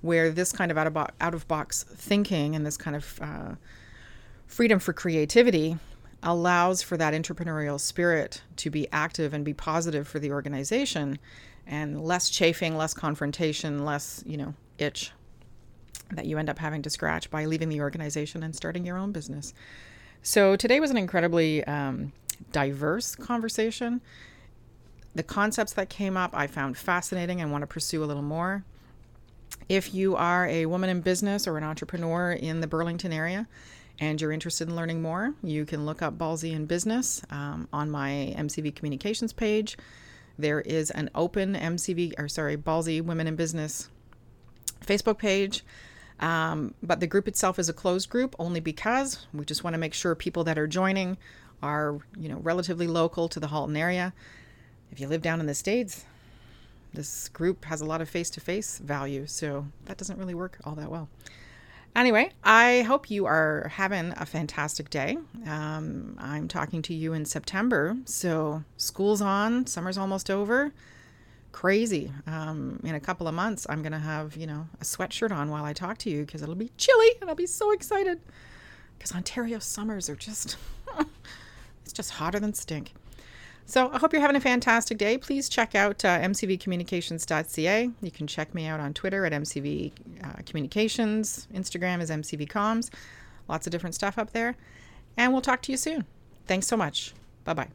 where 0.00 0.30
this 0.30 0.52
kind 0.52 0.70
of 0.70 0.78
out 0.78 0.86
of, 0.86 0.94
bo- 0.94 1.06
out 1.20 1.34
of 1.34 1.46
box 1.48 1.84
thinking 1.84 2.56
and 2.56 2.66
this 2.66 2.76
kind 2.76 2.96
of 2.96 3.18
uh, 3.22 3.54
freedom 4.46 4.78
for 4.78 4.92
creativity 4.92 5.78
allows 6.24 6.82
for 6.82 6.96
that 6.96 7.14
entrepreneurial 7.14 7.78
spirit 7.78 8.42
to 8.56 8.70
be 8.70 8.88
active 8.90 9.32
and 9.32 9.44
be 9.44 9.54
positive 9.54 10.08
for 10.08 10.18
the 10.18 10.32
organization 10.32 11.18
and 11.66 12.02
less 12.02 12.28
chafing, 12.28 12.76
less 12.76 12.92
confrontation, 12.94 13.84
less, 13.84 14.24
you 14.26 14.36
know, 14.36 14.54
itch 14.78 15.12
that 16.10 16.26
you 16.26 16.36
end 16.38 16.50
up 16.50 16.58
having 16.58 16.82
to 16.82 16.90
scratch 16.90 17.30
by 17.30 17.44
leaving 17.44 17.68
the 17.68 17.80
organization 17.80 18.42
and 18.42 18.56
starting 18.56 18.84
your 18.84 18.98
own 18.98 19.12
business. 19.12 19.54
So 20.22 20.56
today 20.56 20.80
was 20.80 20.90
an 20.90 20.96
incredibly 20.96 21.62
um, 21.64 22.12
diverse 22.50 23.14
conversation 23.14 24.00
the 25.14 25.22
concepts 25.22 25.72
that 25.74 25.88
came 25.88 26.16
up 26.16 26.30
I 26.34 26.46
found 26.46 26.76
fascinating 26.76 27.40
and 27.40 27.52
want 27.52 27.62
to 27.62 27.66
pursue 27.66 28.02
a 28.02 28.06
little 28.06 28.22
more. 28.22 28.64
If 29.68 29.94
you 29.94 30.16
are 30.16 30.46
a 30.46 30.66
woman 30.66 30.90
in 30.90 31.00
business 31.00 31.46
or 31.46 31.56
an 31.56 31.64
entrepreneur 31.64 32.32
in 32.32 32.60
the 32.60 32.66
Burlington 32.66 33.12
area 33.12 33.46
and 34.00 34.20
you're 34.20 34.32
interested 34.32 34.68
in 34.68 34.76
learning 34.76 35.02
more, 35.02 35.34
you 35.42 35.64
can 35.64 35.86
look 35.86 36.02
up 36.02 36.18
Ballsy 36.18 36.52
in 36.52 36.66
Business 36.66 37.22
um, 37.30 37.68
on 37.72 37.90
my 37.90 38.34
MCV 38.36 38.74
Communications 38.74 39.32
page. 39.32 39.76
There 40.38 40.60
is 40.60 40.90
an 40.90 41.10
open 41.14 41.54
MCV, 41.54 42.14
or 42.18 42.28
sorry, 42.28 42.56
Ballsy 42.56 43.00
Women 43.00 43.26
in 43.26 43.36
Business 43.36 43.88
Facebook 44.84 45.18
page. 45.18 45.64
Um, 46.20 46.74
but 46.82 47.00
the 47.00 47.06
group 47.06 47.26
itself 47.28 47.58
is 47.58 47.68
a 47.68 47.72
closed 47.72 48.08
group 48.08 48.36
only 48.38 48.60
because 48.60 49.26
we 49.32 49.44
just 49.44 49.64
want 49.64 49.74
to 49.74 49.78
make 49.78 49.94
sure 49.94 50.14
people 50.14 50.44
that 50.44 50.58
are 50.58 50.66
joining 50.66 51.16
are, 51.62 51.98
you 52.16 52.28
know, 52.28 52.38
relatively 52.38 52.86
local 52.86 53.28
to 53.28 53.40
the 53.40 53.48
Halton 53.48 53.76
area 53.76 54.12
if 54.94 55.00
you 55.00 55.08
live 55.08 55.22
down 55.22 55.40
in 55.40 55.46
the 55.46 55.54
States, 55.54 56.04
this 56.92 57.28
group 57.30 57.64
has 57.64 57.80
a 57.80 57.84
lot 57.84 58.00
of 58.00 58.08
face 58.08 58.30
to 58.30 58.40
face 58.40 58.78
value, 58.78 59.26
so 59.26 59.66
that 59.86 59.98
doesn't 59.98 60.20
really 60.20 60.34
work 60.34 60.58
all 60.62 60.76
that 60.76 60.88
well. 60.88 61.08
Anyway, 61.96 62.28
I 62.42 62.82
hope 62.82 63.08
you 63.08 63.26
are 63.26 63.70
having 63.72 64.12
a 64.16 64.26
fantastic 64.26 64.90
day. 64.90 65.16
Um, 65.46 66.16
I'm 66.20 66.48
talking 66.48 66.82
to 66.82 66.94
you 66.94 67.12
in 67.12 67.24
September, 67.24 67.96
so 68.04 68.64
school's 68.76 69.20
on, 69.20 69.66
summer's 69.66 69.96
almost 69.96 70.28
over. 70.28 70.72
Crazy. 71.52 72.10
Um, 72.26 72.80
in 72.82 72.96
a 72.96 73.00
couple 73.00 73.28
of 73.28 73.34
months, 73.34 73.64
I'm 73.70 73.80
going 73.82 73.92
to 73.92 74.00
have, 74.00 74.36
you 74.36 74.46
know, 74.46 74.66
a 74.80 74.84
sweatshirt 74.84 75.30
on 75.30 75.50
while 75.50 75.64
I 75.64 75.72
talk 75.72 75.98
to 75.98 76.10
you 76.10 76.24
because 76.24 76.42
it'll 76.42 76.56
be 76.56 76.72
chilly 76.76 77.10
and 77.20 77.30
I'll 77.30 77.36
be 77.36 77.46
so 77.46 77.70
excited 77.70 78.20
because 78.98 79.12
Ontario 79.12 79.60
summers 79.60 80.10
are 80.10 80.16
just, 80.16 80.56
it's 81.84 81.92
just 81.92 82.10
hotter 82.10 82.40
than 82.40 82.54
stink. 82.54 82.92
So 83.66 83.90
I 83.92 83.98
hope 83.98 84.12
you're 84.12 84.20
having 84.20 84.36
a 84.36 84.40
fantastic 84.40 84.98
day. 84.98 85.16
Please 85.16 85.48
check 85.48 85.74
out 85.74 86.04
uh, 86.04 86.20
mcvcommunications.ca. 86.20 87.90
You 88.02 88.10
can 88.10 88.26
check 88.26 88.54
me 88.54 88.66
out 88.66 88.80
on 88.80 88.92
Twitter 88.92 89.24
at 89.24 89.32
mcv 89.32 89.92
uh, 90.22 90.42
communications. 90.44 91.48
Instagram 91.54 92.00
is 92.02 92.10
mcvcoms. 92.10 92.90
Lots 93.48 93.66
of 93.66 93.70
different 93.70 93.94
stuff 93.94 94.18
up 94.18 94.32
there. 94.32 94.56
And 95.16 95.32
we'll 95.32 95.42
talk 95.42 95.62
to 95.62 95.72
you 95.72 95.78
soon. 95.78 96.04
Thanks 96.46 96.66
so 96.66 96.76
much. 96.76 97.14
Bye 97.44 97.54
bye. 97.54 97.68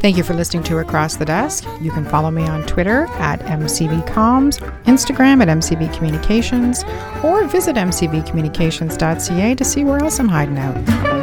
Thank 0.00 0.16
you 0.16 0.22
for 0.22 0.32
listening 0.32 0.62
to 0.64 0.78
Across 0.78 1.16
the 1.16 1.26
Desk. 1.26 1.62
You 1.82 1.90
can 1.90 2.06
follow 2.06 2.30
me 2.30 2.46
on 2.46 2.66
Twitter 2.66 3.04
at 3.18 3.40
MCVComs, 3.40 4.58
Instagram 4.84 5.42
at 5.42 5.48
MCVCommunications, 5.48 7.22
or 7.22 7.46
visit 7.46 7.76
MCVCommunications.ca 7.76 9.54
to 9.54 9.64
see 9.64 9.84
where 9.84 9.98
else 9.98 10.18
I'm 10.18 10.28
hiding 10.28 10.56
out. 10.56 11.19